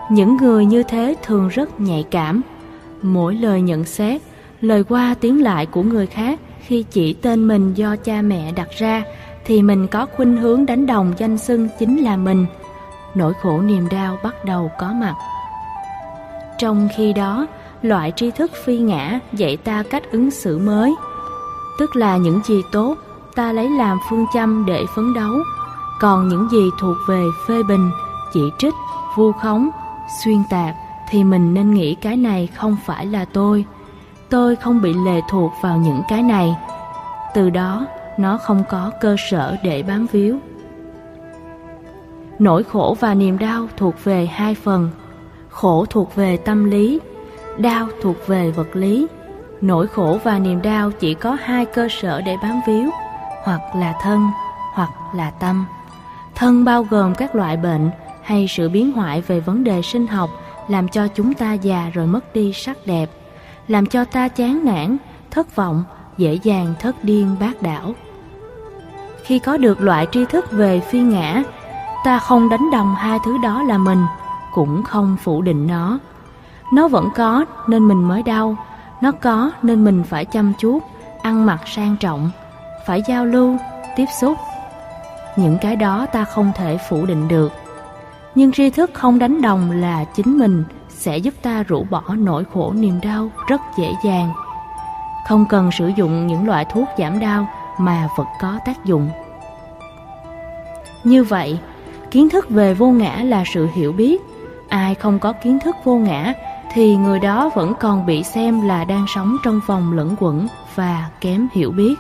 Những 0.10 0.38
người 0.38 0.66
như 0.66 0.84
thế 0.84 1.16
thường 1.24 1.48
rất 1.48 1.80
nhạy 1.80 2.04
cảm. 2.12 2.42
Mỗi 3.02 3.36
lời 3.36 3.62
nhận 3.62 3.86
xét, 3.86 4.22
lời 4.62 4.84
qua 4.84 5.16
tiếng 5.20 5.44
lại 5.44 5.66
của 5.66 5.84
người 5.84 6.08
khác 6.08 6.40
khi 6.68 6.86
chỉ 6.92 7.14
tên 7.14 7.48
mình 7.48 7.74
do 7.74 7.96
cha 7.96 8.22
mẹ 8.22 8.52
đặt 8.52 8.70
ra 8.78 9.04
thì 9.46 9.62
mình 9.62 9.88
có 9.88 10.06
khuynh 10.16 10.38
hướng 10.38 10.66
đánh 10.66 10.86
đồng 10.86 11.14
danh 11.18 11.38
xưng 11.38 11.68
chính 11.80 12.04
là 12.04 12.18
mình– 12.18 12.46
nỗi 13.16 13.34
khổ 13.42 13.62
niềm 13.62 13.90
đau 13.90 14.18
bắt 14.24 14.46
đầu 14.46 14.72
có 14.80 14.94
mặt. 14.94 15.16
Trong 16.58 16.90
khi 16.98 17.14
đó, 17.14 17.48
loại 17.82 18.14
tri 18.16 18.32
thức 18.32 18.52
phi 18.66 18.78
ngã 18.78 19.20
dạy 19.34 19.58
ta 19.58 19.84
cách 19.90 20.04
ứng 20.12 20.32
xử 20.32 20.58
mới, 20.58 20.96
tức 21.80 21.96
là 21.96 22.18
những 22.18 22.42
gì 22.46 22.62
tốt 22.72 22.96
ta 23.36 23.52
lấy 23.52 23.70
làm 23.70 23.98
phương 24.10 24.26
châm 24.34 24.66
để 24.66 24.84
phấn 24.96 25.14
đấu, 25.14 25.34
còn 26.02 26.28
những 26.28 26.50
gì 26.52 26.70
thuộc 26.80 26.98
về 27.08 27.24
phê 27.48 27.64
bình, 27.64 27.92
chỉ 28.34 28.42
trích, 28.58 28.74
vu 29.18 29.32
khống, 29.32 29.70
xuyên 30.24 30.44
tạc 30.50 30.76
thì 31.10 31.24
mình 31.24 31.54
nên 31.54 31.74
nghĩ 31.74 31.96
cái 31.96 32.18
này 32.18 32.48
không 32.48 32.78
phải 32.86 33.06
là 33.06 33.26
tôi. 33.26 33.66
Tôi 34.34 34.56
không 34.56 34.82
bị 34.82 34.94
lệ 34.94 35.22
thuộc 35.30 35.52
vào 35.62 35.78
những 35.78 36.02
cái 36.08 36.24
này. 36.24 36.56
Từ 37.34 37.50
đó, 37.50 37.86
nó 38.18 38.38
không 38.38 38.64
có 38.70 38.92
cơ 39.02 39.16
sở 39.30 39.56
để 39.64 39.84
bám 39.84 40.08
víu. 40.12 40.38
Nỗi 42.40 42.64
khổ 42.64 42.98
và 43.00 43.14
niềm 43.14 43.38
đau 43.38 43.68
thuộc 43.78 44.04
về 44.04 44.26
hai 44.26 44.56
phần. 44.56 44.90
Khổ 45.50 45.86
thuộc 45.90 46.16
về 46.16 46.38
tâm 46.38 46.66
lý, 46.66 47.00
đau 47.58 47.88
thuộc 48.02 48.16
về 48.28 48.52
vật 48.52 48.68
lý. 48.76 49.08
Nỗi 49.62 49.88
khổ 49.88 50.20
và 50.24 50.40
niềm 50.40 50.62
đau 50.62 50.92
chỉ 50.92 51.14
có 51.14 51.38
hai 51.42 51.66
cơ 51.66 51.88
sở 52.02 52.22
để 52.22 52.38
bám 52.44 52.62
víu, 52.68 52.90
hoặc 53.44 53.62
là 53.76 53.96
thân, 54.02 54.28
hoặc 54.74 54.90
là 55.16 55.32
tâm. 55.32 55.66
Thân 56.36 56.66
bao 56.66 56.84
gồm 56.84 57.16
các 57.16 57.36
loại 57.36 57.58
bệnh 57.58 57.90
hay 58.22 58.46
sự 58.50 58.70
biến 58.70 58.92
hoại 58.92 59.22
về 59.22 59.40
vấn 59.40 59.64
đề 59.64 59.82
sinh 59.82 60.08
học 60.08 60.30
làm 60.68 60.88
cho 60.88 61.08
chúng 61.08 61.34
ta 61.34 61.54
già 61.54 61.90
rồi 61.94 62.08
mất 62.08 62.34
đi 62.34 62.54
sắc 62.54 62.78
đẹp, 62.86 63.10
làm 63.74 63.86
cho 63.86 64.06
ta 64.06 64.28
chán 64.28 64.66
nản, 64.66 64.98
thất 65.32 65.56
vọng, 65.56 65.84
dễ 66.18 66.40
dàng 66.44 66.74
thất 66.80 67.04
điên 67.04 67.36
bác 67.40 67.62
đảo. 67.62 67.94
Khi 69.24 69.40
có 69.40 69.58
được 69.58 69.82
loại 69.82 70.08
tri 70.12 70.26
thức 70.26 70.52
về 70.52 70.80
phi 70.80 71.00
ngã, 71.00 71.44
ta 72.06 72.20
không 72.20 72.50
đánh 72.50 72.72
đồng 72.72 72.96
hai 72.96 73.20
thứ 73.26 73.38
đó 73.38 73.64
là 73.64 73.78
mình, 73.78 74.06
cũng 74.54 74.84
không 74.84 75.18
phủ 75.24 75.42
định 75.42 75.68
nó. 75.68 76.00
Nó 76.74 76.88
vẫn 76.88 77.10
có 77.16 77.46
nên 77.68 77.88
mình 77.88 78.08
mới 78.08 78.24
đau, 78.24 78.58
nó 79.02 79.12
có 79.12 79.52
nên 79.62 79.84
mình 79.84 80.04
phải 80.04 80.26
chăm 80.26 80.54
chút, 80.60 80.80
ăn 81.22 81.46
mặc 81.46 81.62
sang 81.66 81.98
trọng, 82.00 82.32
phải 82.88 83.04
giao 83.08 83.26
lưu, 83.26 83.58
tiếp 83.96 84.06
xúc. 84.22 84.38
Những 85.36 85.58
cái 85.62 85.76
đó 85.76 86.06
ta 86.14 86.26
không 86.26 86.52
thể 86.56 86.78
phủ 86.90 87.06
định 87.06 87.28
được. 87.28 87.52
Nhưng 88.36 88.52
tri 88.52 88.70
thức 88.70 88.92
không 88.94 89.20
đánh 89.20 89.42
đồng 89.42 89.72
là 89.72 90.04
chính 90.04 90.38
mình 90.38 90.64
sẽ 90.94 91.18
giúp 91.18 91.34
ta 91.42 91.64
rũ 91.64 91.86
bỏ 91.90 92.04
nỗi 92.18 92.44
khổ 92.54 92.74
niềm 92.76 93.00
đau 93.02 93.30
rất 93.48 93.62
dễ 93.78 93.94
dàng. 94.06 94.34
Không 95.28 95.46
cần 95.50 95.72
sử 95.72 95.88
dụng 95.88 96.28
những 96.28 96.48
loại 96.48 96.66
thuốc 96.66 96.88
giảm 96.98 97.20
đau 97.20 97.48
mà 97.78 98.08
vẫn 98.18 98.28
có 98.42 98.60
tác 98.66 98.86
dụng. 98.86 99.10
Như 101.04 101.24
vậy, 101.24 101.60
kiến 102.12 102.30
thức 102.30 102.50
về 102.50 102.74
vô 102.74 102.88
ngã 102.88 103.22
là 103.24 103.44
sự 103.54 103.70
hiểu 103.74 103.92
biết. 103.92 104.22
Ai 104.70 104.96
không 104.96 105.20
có 105.20 105.34
kiến 105.34 105.60
thức 105.60 105.76
vô 105.84 105.96
ngã 105.96 106.34
thì 106.74 106.96
người 106.96 107.20
đó 107.20 107.50
vẫn 107.56 107.74
còn 107.80 108.06
bị 108.06 108.24
xem 108.24 108.62
là 108.62 108.84
đang 108.86 109.06
sống 109.08 109.38
trong 109.44 109.60
vòng 109.68 109.94
lẫn 109.94 110.16
quẩn 110.20 110.48
và 110.76 111.10
kém 111.22 111.48
hiểu 111.54 111.72
biết. 111.72 111.96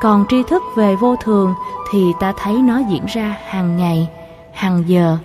Còn 0.00 0.24
tri 0.28 0.42
thức 0.42 0.62
về 0.76 0.96
vô 0.96 1.16
thường 1.16 1.54
thì 1.92 2.12
ta 2.20 2.32
thấy 2.38 2.54
nó 2.54 2.80
diễn 2.90 3.06
ra 3.06 3.36
hàng 3.46 3.76
ngày, 3.76 4.08
hàng 4.52 4.84
giờ. 4.86 5.18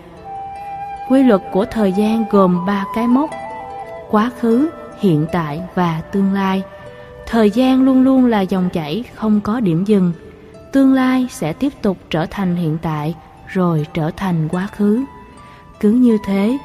Quy 1.09 1.23
luật 1.23 1.41
của 1.51 1.65
thời 1.65 1.91
gian 1.91 2.25
gồm 2.31 2.65
ba 2.65 2.85
cái 2.95 3.07
mốc: 3.07 3.29
quá 4.09 4.31
khứ, 4.39 4.69
hiện 4.99 5.25
tại 5.31 5.61
và 5.75 6.01
tương 6.11 6.33
lai. 6.33 6.63
Thời 7.27 7.51
gian 7.51 7.83
luôn 7.83 8.03
luôn 8.03 8.25
là 8.25 8.41
dòng 8.41 8.69
chảy 8.69 9.03
không 9.15 9.41
có 9.41 9.59
điểm 9.59 9.85
dừng. 9.85 10.13
Tương 10.71 10.93
lai 10.93 11.27
sẽ 11.29 11.53
tiếp 11.53 11.73
tục 11.81 11.97
trở 12.09 12.25
thành 12.25 12.55
hiện 12.55 12.77
tại 12.81 13.15
rồi 13.47 13.85
trở 13.93 14.11
thành 14.17 14.47
quá 14.47 14.67
khứ. 14.67 15.03
Cứ 15.79 15.91
như 15.91 16.17
thế, 16.25 16.57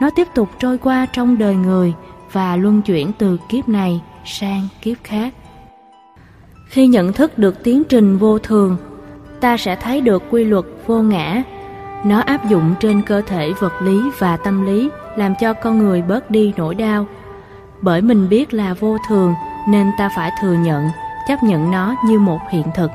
nó 0.00 0.10
tiếp 0.16 0.28
tục 0.34 0.48
trôi 0.58 0.78
qua 0.78 1.06
trong 1.12 1.38
đời 1.38 1.54
người 1.54 1.92
và 2.32 2.56
luân 2.56 2.82
chuyển 2.82 3.12
từ 3.18 3.38
kiếp 3.48 3.68
này 3.68 4.00
sang 4.24 4.68
kiếp 4.82 4.96
khác. 5.04 5.34
Khi 6.68 6.86
nhận 6.86 7.12
thức 7.12 7.38
được 7.38 7.62
tiến 7.64 7.82
trình 7.88 8.18
vô 8.18 8.38
thường, 8.38 8.76
ta 9.40 9.56
sẽ 9.56 9.76
thấy 9.76 10.00
được 10.00 10.22
quy 10.30 10.44
luật 10.44 10.64
vô 10.86 11.02
ngã. 11.02 11.42
Nó 12.06 12.20
áp 12.20 12.48
dụng 12.48 12.74
trên 12.80 13.02
cơ 13.02 13.22
thể 13.26 13.52
vật 13.60 13.82
lý 13.82 14.10
và 14.18 14.36
tâm 14.36 14.66
lý, 14.66 14.90
làm 15.16 15.34
cho 15.40 15.52
con 15.52 15.78
người 15.78 16.02
bớt 16.02 16.30
đi 16.30 16.52
nỗi 16.56 16.74
đau. 16.74 17.06
Bởi 17.80 18.02
mình 18.02 18.28
biết 18.28 18.54
là 18.54 18.74
vô 18.74 18.96
thường 19.08 19.34
nên 19.68 19.90
ta 19.98 20.10
phải 20.16 20.30
thừa 20.40 20.54
nhận, 20.54 20.90
chấp 21.28 21.42
nhận 21.42 21.70
nó 21.70 21.94
như 22.04 22.18
một 22.18 22.38
hiện 22.50 22.66
thực. 22.74 22.90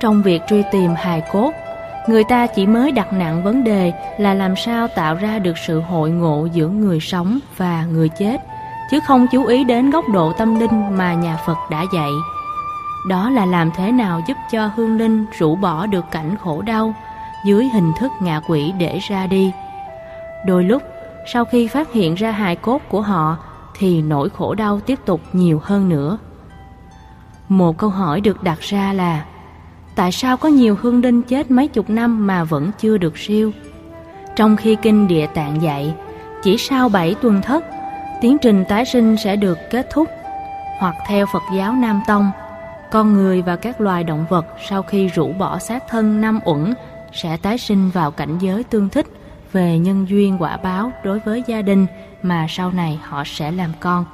Trong 0.00 0.22
việc 0.22 0.42
truy 0.48 0.62
tìm 0.72 0.94
hài 0.96 1.22
cốt, 1.32 1.52
người 2.08 2.24
ta 2.24 2.46
chỉ 2.46 2.66
mới 2.66 2.92
đặt 2.92 3.12
nặng 3.12 3.44
vấn 3.44 3.64
đề 3.64 3.92
là 4.18 4.34
làm 4.34 4.56
sao 4.56 4.88
tạo 4.88 5.14
ra 5.14 5.38
được 5.38 5.58
sự 5.66 5.80
hội 5.80 6.10
ngộ 6.10 6.48
giữa 6.52 6.68
người 6.68 7.00
sống 7.00 7.38
và 7.56 7.84
người 7.92 8.08
chết 8.08 8.40
chứ 8.90 9.00
không 9.00 9.26
chú 9.32 9.44
ý 9.44 9.64
đến 9.64 9.90
góc 9.90 10.04
độ 10.08 10.32
tâm 10.32 10.60
linh 10.60 10.96
mà 10.98 11.14
nhà 11.14 11.38
Phật 11.46 11.56
đã 11.70 11.84
dạy. 11.94 12.10
Đó 13.08 13.30
là 13.30 13.46
làm 13.46 13.70
thế 13.76 13.92
nào 13.92 14.20
giúp 14.28 14.36
cho 14.52 14.70
hương 14.76 14.98
linh 14.98 15.26
rũ 15.38 15.56
bỏ 15.56 15.86
được 15.86 16.04
cảnh 16.10 16.36
khổ 16.36 16.62
đau 16.62 16.94
dưới 17.46 17.68
hình 17.74 17.92
thức 17.98 18.10
ngạ 18.20 18.40
quỷ 18.48 18.72
để 18.78 18.98
ra 19.08 19.26
đi. 19.26 19.52
Đôi 20.46 20.64
lúc, 20.64 20.82
sau 21.32 21.44
khi 21.44 21.68
phát 21.68 21.92
hiện 21.92 22.14
ra 22.14 22.30
hài 22.30 22.56
cốt 22.56 22.82
của 22.88 23.00
họ 23.00 23.36
thì 23.78 24.02
nỗi 24.02 24.30
khổ 24.30 24.54
đau 24.54 24.80
tiếp 24.80 24.98
tục 25.04 25.20
nhiều 25.32 25.60
hơn 25.62 25.88
nữa. 25.88 26.18
Một 27.48 27.78
câu 27.78 27.90
hỏi 27.90 28.20
được 28.20 28.42
đặt 28.42 28.60
ra 28.60 28.92
là 28.92 29.24
Tại 29.94 30.12
sao 30.12 30.36
có 30.36 30.48
nhiều 30.48 30.76
hương 30.80 31.00
đinh 31.00 31.22
chết 31.22 31.50
mấy 31.50 31.68
chục 31.68 31.90
năm 31.90 32.26
mà 32.26 32.44
vẫn 32.44 32.70
chưa 32.78 32.98
được 32.98 33.18
siêu? 33.18 33.52
Trong 34.36 34.56
khi 34.56 34.76
kinh 34.82 35.08
địa 35.08 35.26
tạng 35.26 35.62
dạy, 35.62 35.94
chỉ 36.42 36.56
sau 36.58 36.88
bảy 36.88 37.14
tuần 37.22 37.42
thất 37.42 37.64
tiến 38.20 38.38
trình 38.38 38.64
tái 38.68 38.84
sinh 38.84 39.16
sẽ 39.16 39.36
được 39.36 39.58
kết 39.70 39.86
thúc 39.90 40.08
hoặc 40.78 40.94
theo 41.06 41.26
Phật 41.32 41.42
giáo 41.54 41.72
Nam 41.72 42.00
Tông, 42.06 42.30
con 42.90 43.12
người 43.12 43.42
và 43.42 43.56
các 43.56 43.80
loài 43.80 44.04
động 44.04 44.26
vật 44.28 44.46
sau 44.68 44.82
khi 44.82 45.08
rũ 45.08 45.32
bỏ 45.32 45.58
xác 45.58 45.88
thân 45.88 46.20
năm 46.20 46.40
uẩn 46.44 46.74
sẽ 47.12 47.36
tái 47.36 47.58
sinh 47.58 47.90
vào 47.90 48.10
cảnh 48.10 48.38
giới 48.38 48.64
tương 48.64 48.88
thích 48.88 49.06
về 49.52 49.78
nhân 49.78 50.06
duyên 50.08 50.36
quả 50.42 50.56
báo 50.56 50.92
đối 51.04 51.18
với 51.18 51.42
gia 51.46 51.62
đình 51.62 51.86
mà 52.22 52.46
sau 52.48 52.70
này 52.72 53.00
họ 53.02 53.22
sẽ 53.26 53.50
làm 53.50 53.70
con. 53.80 54.04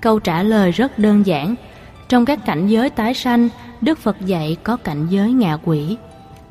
Câu 0.00 0.18
trả 0.18 0.42
lời 0.42 0.70
rất 0.70 0.98
đơn 0.98 1.26
giản. 1.26 1.54
Trong 2.08 2.24
các 2.24 2.46
cảnh 2.46 2.66
giới 2.66 2.90
tái 2.90 3.14
sanh, 3.14 3.48
Đức 3.80 3.98
Phật 3.98 4.20
dạy 4.20 4.56
có 4.62 4.76
cảnh 4.76 5.06
giới 5.10 5.32
ngạ 5.32 5.58
quỷ. 5.64 5.96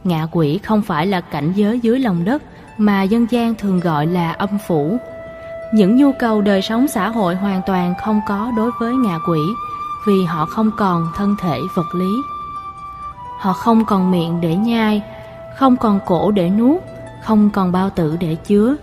Ngạ 0.04 0.28
quỷ 0.32 0.60
không 0.64 0.82
phải 0.82 1.08
là 1.08 1.22
cảnh 1.22 1.54
giới 1.56 1.80
dưới 1.80 2.00
lòng 2.00 2.26
đất 2.26 2.44
mà 2.78 3.04
dân 3.04 3.28
gian 3.30 3.56
thường 3.56 3.80
gọi 3.80 4.08
là 4.08 4.32
âm 4.32 4.50
phủ, 4.68 4.98
những 5.74 5.96
nhu 5.96 6.12
cầu 6.20 6.42
đời 6.42 6.62
sống 6.62 6.88
xã 6.88 7.10
hội 7.10 7.36
hoàn 7.36 7.62
toàn 7.66 7.94
không 8.04 8.22
có 8.28 8.52
đối 8.58 8.72
với 8.80 8.96
ngạ 8.96 9.18
quỷ 9.28 9.40
vì 10.08 10.24
họ 10.24 10.46
không 10.46 10.72
còn 10.78 11.08
thân 11.16 11.36
thể 11.42 11.60
vật 11.76 11.96
lý. 11.96 12.12
Họ 13.44 13.54
không 13.54 13.86
còn 13.86 14.12
miệng 14.12 14.42
để 14.42 14.56
nhai, 14.56 15.02
không 15.58 15.78
còn 15.78 16.00
cổ 16.06 16.32
để 16.32 16.50
nuốt, 16.50 16.82
không 17.24 17.50
còn 17.50 17.72
bao 17.72 17.90
tử 17.90 18.18
để 18.20 18.36
chứa, 18.36 18.76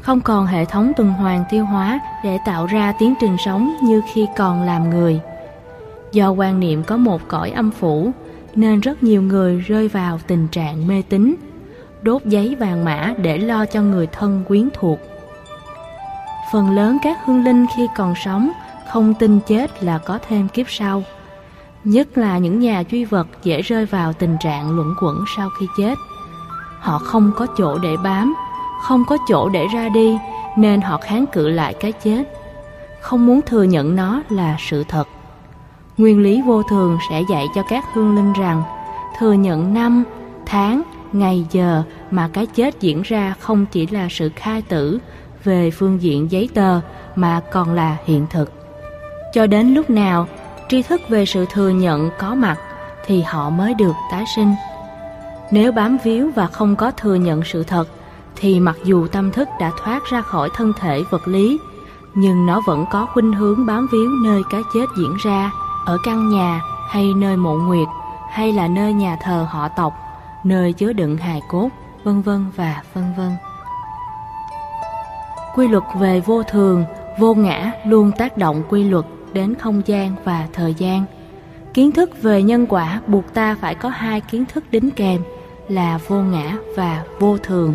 không 0.00 0.20
còn 0.20 0.46
hệ 0.46 0.64
thống 0.64 0.92
tuần 0.96 1.12
hoàn 1.12 1.44
tiêu 1.50 1.64
hóa 1.64 2.00
để 2.24 2.38
tạo 2.46 2.66
ra 2.66 2.92
tiến 2.98 3.14
trình 3.20 3.36
sống 3.44 3.76
như 3.82 4.02
khi 4.12 4.26
còn 4.36 4.62
làm 4.62 4.90
người. 4.90 5.20
Do 6.12 6.30
quan 6.30 6.60
niệm 6.60 6.82
có 6.82 6.96
một 6.96 7.20
cõi 7.28 7.50
âm 7.50 7.70
phủ, 7.70 8.10
nên 8.54 8.80
rất 8.80 9.02
nhiều 9.02 9.22
người 9.22 9.60
rơi 9.60 9.88
vào 9.88 10.18
tình 10.26 10.48
trạng 10.48 10.86
mê 10.86 11.02
tín, 11.08 11.34
đốt 12.02 12.24
giấy 12.24 12.56
vàng 12.60 12.84
mã 12.84 13.14
để 13.18 13.38
lo 13.38 13.66
cho 13.66 13.82
người 13.82 14.06
thân 14.06 14.44
quyến 14.48 14.68
thuộc 14.74 14.98
phần 16.52 16.70
lớn 16.70 16.98
các 17.02 17.18
hương 17.24 17.44
linh 17.44 17.66
khi 17.76 17.86
còn 17.96 18.14
sống 18.24 18.50
không 18.88 19.14
tin 19.14 19.40
chết 19.40 19.82
là 19.82 19.98
có 19.98 20.18
thêm 20.28 20.48
kiếp 20.48 20.66
sau. 20.70 21.02
Nhất 21.84 22.18
là 22.18 22.38
những 22.38 22.60
nhà 22.60 22.82
duy 22.90 23.04
vật 23.04 23.26
dễ 23.42 23.62
rơi 23.62 23.86
vào 23.86 24.12
tình 24.12 24.36
trạng 24.40 24.76
luẩn 24.76 24.94
quẩn 25.00 25.24
sau 25.36 25.50
khi 25.58 25.66
chết. 25.76 25.94
Họ 26.80 26.98
không 26.98 27.32
có 27.36 27.46
chỗ 27.58 27.78
để 27.78 27.96
bám, 28.04 28.34
không 28.82 29.04
có 29.08 29.18
chỗ 29.28 29.48
để 29.48 29.66
ra 29.74 29.88
đi 29.88 30.18
nên 30.56 30.80
họ 30.80 30.98
kháng 30.98 31.24
cự 31.32 31.48
lại 31.48 31.74
cái 31.80 31.92
chết. 31.92 32.24
Không 33.00 33.26
muốn 33.26 33.40
thừa 33.42 33.62
nhận 33.62 33.96
nó 33.96 34.22
là 34.28 34.56
sự 34.58 34.84
thật. 34.88 35.08
Nguyên 35.98 36.22
lý 36.22 36.42
vô 36.42 36.62
thường 36.62 36.98
sẽ 37.10 37.22
dạy 37.30 37.46
cho 37.54 37.62
các 37.68 37.84
hương 37.92 38.16
linh 38.16 38.32
rằng 38.32 38.62
thừa 39.18 39.32
nhận 39.32 39.74
năm, 39.74 40.04
tháng, 40.46 40.82
ngày 41.12 41.46
giờ 41.50 41.82
mà 42.10 42.28
cái 42.32 42.46
chết 42.46 42.80
diễn 42.80 43.02
ra 43.02 43.34
không 43.40 43.66
chỉ 43.66 43.86
là 43.86 44.08
sự 44.10 44.30
khai 44.36 44.62
tử 44.62 44.98
về 45.44 45.70
phương 45.70 46.02
diện 46.02 46.30
giấy 46.30 46.48
tờ 46.54 46.80
mà 47.16 47.40
còn 47.52 47.74
là 47.74 47.96
hiện 48.04 48.26
thực. 48.30 48.52
Cho 49.32 49.46
đến 49.46 49.74
lúc 49.74 49.90
nào 49.90 50.26
tri 50.74 50.82
thức 50.82 51.00
về 51.08 51.26
sự 51.26 51.46
thừa 51.50 51.68
nhận 51.68 52.10
có 52.18 52.34
mặt 52.34 52.56
thì 53.06 53.22
họ 53.22 53.50
mới 53.50 53.74
được 53.74 53.92
tái 54.10 54.24
sinh. 54.36 54.54
Nếu 55.50 55.72
bám 55.72 55.98
víu 56.04 56.30
và 56.34 56.46
không 56.46 56.76
có 56.76 56.90
thừa 56.90 57.14
nhận 57.14 57.42
sự 57.44 57.62
thật 57.62 57.84
thì 58.36 58.60
mặc 58.60 58.76
dù 58.84 59.06
tâm 59.06 59.30
thức 59.30 59.48
đã 59.60 59.70
thoát 59.84 60.02
ra 60.10 60.20
khỏi 60.20 60.48
thân 60.54 60.72
thể 60.80 61.02
vật 61.10 61.28
lý 61.28 61.58
nhưng 62.14 62.46
nó 62.46 62.60
vẫn 62.66 62.84
có 62.90 63.06
khuynh 63.06 63.32
hướng 63.32 63.66
bám 63.66 63.86
víu 63.92 64.10
nơi 64.24 64.42
cái 64.50 64.62
chết 64.74 64.86
diễn 64.98 65.16
ra 65.24 65.50
ở 65.86 65.98
căn 66.04 66.28
nhà 66.28 66.60
hay 66.88 67.12
nơi 67.16 67.36
mộ 67.36 67.54
nguyệt 67.54 67.88
hay 68.30 68.52
là 68.52 68.68
nơi 68.68 68.92
nhà 68.92 69.16
thờ 69.22 69.46
họ 69.50 69.68
tộc, 69.68 69.92
nơi 70.44 70.72
chứa 70.72 70.92
đựng 70.92 71.16
hài 71.16 71.42
cốt, 71.48 71.68
vân 72.04 72.22
vân 72.22 72.46
và 72.56 72.82
vân 72.94 73.14
vân. 73.16 73.30
Quy 75.54 75.68
luật 75.68 75.84
về 75.98 76.20
vô 76.20 76.42
thường, 76.42 76.84
vô 77.18 77.34
ngã 77.34 77.72
luôn 77.86 78.12
tác 78.18 78.36
động 78.36 78.62
quy 78.68 78.84
luật 78.84 79.04
đến 79.34 79.54
không 79.54 79.82
gian 79.86 80.14
và 80.24 80.46
thời 80.52 80.74
gian. 80.74 81.04
Kiến 81.74 81.92
thức 81.92 82.22
về 82.22 82.42
nhân 82.42 82.66
quả 82.66 83.00
buộc 83.06 83.34
ta 83.34 83.56
phải 83.60 83.74
có 83.74 83.88
hai 83.88 84.20
kiến 84.20 84.44
thức 84.46 84.64
đính 84.70 84.90
kèm 84.90 85.20
là 85.68 85.98
vô 86.08 86.16
ngã 86.16 86.56
và 86.76 87.02
vô 87.20 87.38
thường. 87.38 87.74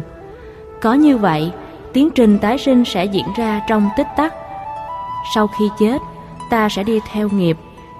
Có 0.81 0.93
như 0.93 1.17
vậy, 1.17 1.51
tiến 1.93 2.09
trình 2.15 2.39
tái 2.39 2.57
sinh 2.57 2.85
sẽ 2.85 3.05
diễn 3.05 3.25
ra 3.37 3.61
trong 3.67 3.89
tích 3.97 4.07
tắc. 4.17 4.33
Sau 5.35 5.47
khi 5.47 5.69
chết, 5.79 5.97
ta 6.49 6.69
sẽ 6.69 6.83
đi 6.83 6.99
theo 7.11 7.29
nghiệp 7.29 7.57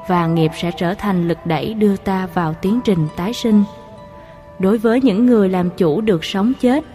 và 0.08 0.28
nghiệp 0.28 0.52
sẽ 0.62 0.72
trở 0.72 0.93
thành 0.93 1.28
lực 1.28 1.38
đẩy 1.45 1.74
đưa 1.74 1.95
ta 1.95 2.28
vào 2.34 2.54
tiến 2.54 2.80
trình 2.84 3.08
tái 3.15 3.34
sinh. 3.34 3.63
Đối 4.60 4.78
với 4.78 5.02
những 5.02 5.26
người 5.26 5.50
làm 5.50 5.69
chủ 5.69 6.02
được 6.02 6.26
sống 6.26 6.54
chết, 6.62 6.86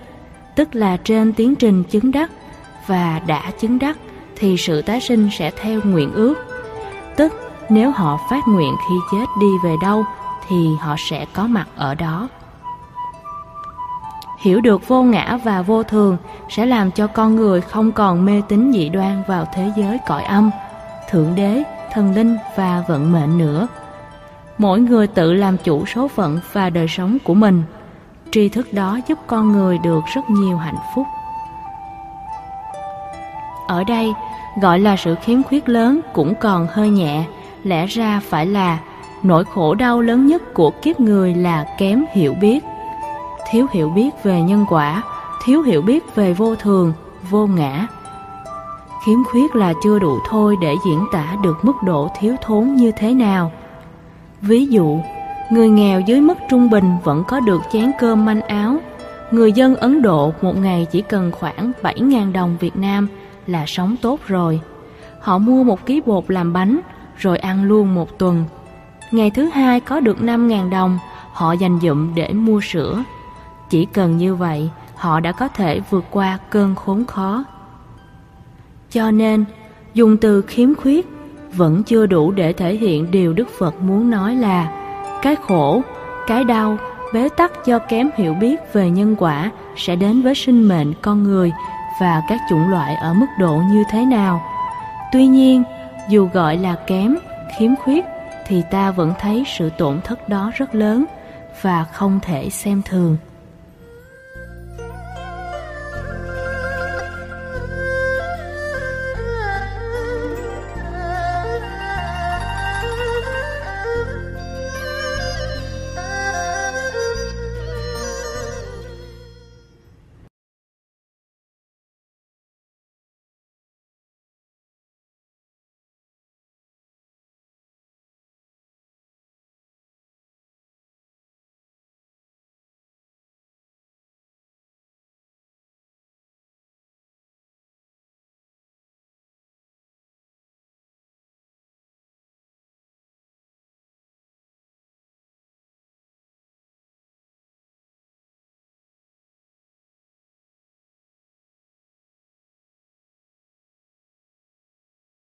tức 0.56 0.74
là 0.74 0.96
trên 1.04 1.32
tiến 1.32 1.54
trình 1.54 1.84
chứng 1.84 2.12
đắc 2.12 2.30
và 2.86 3.20
đã 3.26 3.50
chứng 3.60 3.78
đắc 3.78 3.98
thì 4.36 4.56
sự 4.56 4.82
tái 4.82 5.00
sinh 5.00 5.28
sẽ 5.32 5.50
theo 5.50 5.80
nguyện 5.84 6.12
ước. 6.12 6.34
Tức 7.16 7.32
nếu 7.68 7.90
họ 7.90 8.18
phát 8.30 8.48
nguyện 8.48 8.74
khi 8.88 8.94
chết 9.12 9.24
đi 9.40 9.46
về 9.64 9.76
đâu 9.82 10.04
thì 10.48 10.76
họ 10.80 10.94
sẽ 10.98 11.26
có 11.32 11.46
mặt 11.46 11.68
ở 11.76 11.94
đó. 11.94 12.28
Hiểu 14.38 14.60
được 14.60 14.88
vô 14.88 15.02
ngã 15.02 15.38
và 15.44 15.62
vô 15.62 15.82
thường 15.82 16.16
sẽ 16.48 16.66
làm 16.66 16.90
cho 16.90 17.06
con 17.06 17.36
người 17.36 17.60
không 17.60 17.92
còn 17.92 18.24
mê 18.24 18.42
tín 18.48 18.72
dị 18.72 18.88
đoan 18.88 19.22
vào 19.26 19.46
thế 19.54 19.72
giới 19.76 19.98
cõi 20.06 20.24
âm, 20.24 20.50
thượng 21.10 21.34
đế, 21.34 21.62
thần 21.92 22.14
linh 22.14 22.36
và 22.56 22.84
vận 22.88 23.12
mệnh 23.12 23.38
nữa. 23.38 23.68
Mỗi 24.58 24.80
người 24.80 25.06
tự 25.06 25.32
làm 25.32 25.56
chủ 25.58 25.86
số 25.86 26.08
phận 26.08 26.40
và 26.52 26.70
đời 26.70 26.88
sống 26.88 27.18
của 27.24 27.34
mình. 27.34 27.62
Tri 28.30 28.48
thức 28.48 28.72
đó 28.72 28.98
giúp 29.08 29.18
con 29.26 29.52
người 29.52 29.78
được 29.78 30.04
rất 30.14 30.30
nhiều 30.30 30.56
hạnh 30.56 30.78
phúc. 30.94 31.06
Ở 33.68 33.84
đây, 33.84 34.12
gọi 34.60 34.78
là 34.78 34.96
sự 34.96 35.14
khiếm 35.22 35.42
khuyết 35.42 35.68
lớn 35.68 36.00
cũng 36.12 36.34
còn 36.40 36.66
hơi 36.70 36.88
nhẹ, 36.88 37.24
lẽ 37.64 37.86
ra 37.86 38.20
phải 38.28 38.46
là 38.46 38.78
nỗi 39.22 39.44
khổ 39.44 39.74
đau 39.74 40.00
lớn 40.00 40.26
nhất 40.26 40.54
của 40.54 40.70
kiếp 40.70 41.00
người 41.00 41.34
là 41.34 41.66
kém 41.78 42.04
hiểu 42.12 42.34
biết. 42.40 42.64
Thiếu 43.50 43.66
hiểu 43.72 43.90
biết 43.90 44.10
về 44.22 44.42
nhân 44.42 44.66
quả, 44.68 45.02
thiếu 45.44 45.62
hiểu 45.62 45.82
biết 45.82 46.14
về 46.14 46.32
vô 46.32 46.54
thường, 46.54 46.92
vô 47.30 47.46
ngã. 47.46 47.86
Khiếm 49.06 49.24
khuyết 49.24 49.56
là 49.56 49.72
chưa 49.84 49.98
đủ 49.98 50.18
thôi 50.28 50.56
để 50.60 50.74
diễn 50.86 51.06
tả 51.12 51.36
được 51.42 51.56
mức 51.62 51.76
độ 51.84 52.08
thiếu 52.20 52.36
thốn 52.42 52.74
như 52.74 52.92
thế 52.96 53.14
nào. 53.14 53.52
Ví 54.40 54.66
dụ, 54.66 54.98
người 55.50 55.68
nghèo 55.68 56.00
dưới 56.00 56.20
mức 56.20 56.38
trung 56.50 56.70
bình 56.70 56.96
vẫn 57.04 57.24
có 57.28 57.40
được 57.40 57.62
chén 57.72 57.90
cơm 57.98 58.24
manh 58.24 58.40
áo. 58.40 58.76
Người 59.30 59.52
dân 59.52 59.76
Ấn 59.76 60.02
Độ 60.02 60.32
một 60.42 60.56
ngày 60.56 60.86
chỉ 60.90 61.02
cần 61.02 61.32
khoảng 61.32 61.72
7.000 61.82 62.32
đồng 62.32 62.56
Việt 62.60 62.76
Nam 62.76 63.08
là 63.46 63.64
sống 63.66 63.96
tốt 64.02 64.20
rồi. 64.26 64.60
Họ 65.20 65.38
mua 65.38 65.64
một 65.64 65.86
ký 65.86 66.00
bột 66.06 66.24
làm 66.28 66.52
bánh 66.52 66.80
rồi 67.16 67.38
ăn 67.38 67.64
luôn 67.64 67.94
một 67.94 68.18
tuần. 68.18 68.44
Ngày 69.10 69.30
thứ 69.30 69.44
hai 69.44 69.80
có 69.80 70.00
được 70.00 70.18
5.000 70.20 70.70
đồng, 70.70 70.98
họ 71.32 71.52
dành 71.52 71.78
dụm 71.82 72.14
để 72.14 72.32
mua 72.32 72.60
sữa. 72.60 73.04
Chỉ 73.70 73.84
cần 73.84 74.16
như 74.16 74.34
vậy, 74.34 74.70
họ 74.94 75.20
đã 75.20 75.32
có 75.32 75.48
thể 75.48 75.80
vượt 75.90 76.04
qua 76.10 76.38
cơn 76.50 76.74
khốn 76.74 77.04
khó. 77.04 77.44
Cho 78.90 79.10
nên, 79.10 79.44
dùng 79.94 80.16
từ 80.16 80.42
khiếm 80.42 80.74
khuyết 80.74 81.08
vẫn 81.54 81.82
chưa 81.82 82.06
đủ 82.06 82.30
để 82.30 82.52
thể 82.52 82.76
hiện 82.76 83.10
điều 83.10 83.32
Đức 83.32 83.48
Phật 83.58 83.80
muốn 83.82 84.10
nói 84.10 84.36
là 84.36 84.72
cái 85.22 85.36
khổ, 85.36 85.82
cái 86.26 86.44
đau, 86.44 86.78
bế 87.14 87.28
tắc 87.28 87.66
do 87.66 87.78
kém 87.78 88.10
hiểu 88.16 88.34
biết 88.34 88.60
về 88.72 88.90
nhân 88.90 89.16
quả 89.18 89.50
sẽ 89.76 89.96
đến 89.96 90.22
với 90.22 90.34
sinh 90.34 90.68
mệnh 90.68 90.92
con 91.02 91.22
người 91.22 91.52
và 92.00 92.22
các 92.28 92.40
chủng 92.50 92.68
loại 92.68 92.96
ở 92.96 93.14
mức 93.14 93.26
độ 93.38 93.56
như 93.56 93.84
thế 93.90 94.04
nào. 94.04 94.42
Tuy 95.12 95.26
nhiên, 95.26 95.62
dù 96.08 96.28
gọi 96.32 96.56
là 96.56 96.74
kém, 96.86 97.16
khiếm 97.58 97.76
khuyết 97.76 98.04
thì 98.46 98.62
ta 98.70 98.90
vẫn 98.90 99.14
thấy 99.20 99.44
sự 99.46 99.70
tổn 99.70 100.00
thất 100.00 100.28
đó 100.28 100.50
rất 100.54 100.74
lớn 100.74 101.04
và 101.62 101.84
không 101.84 102.20
thể 102.22 102.50
xem 102.50 102.82
thường. 102.84 103.16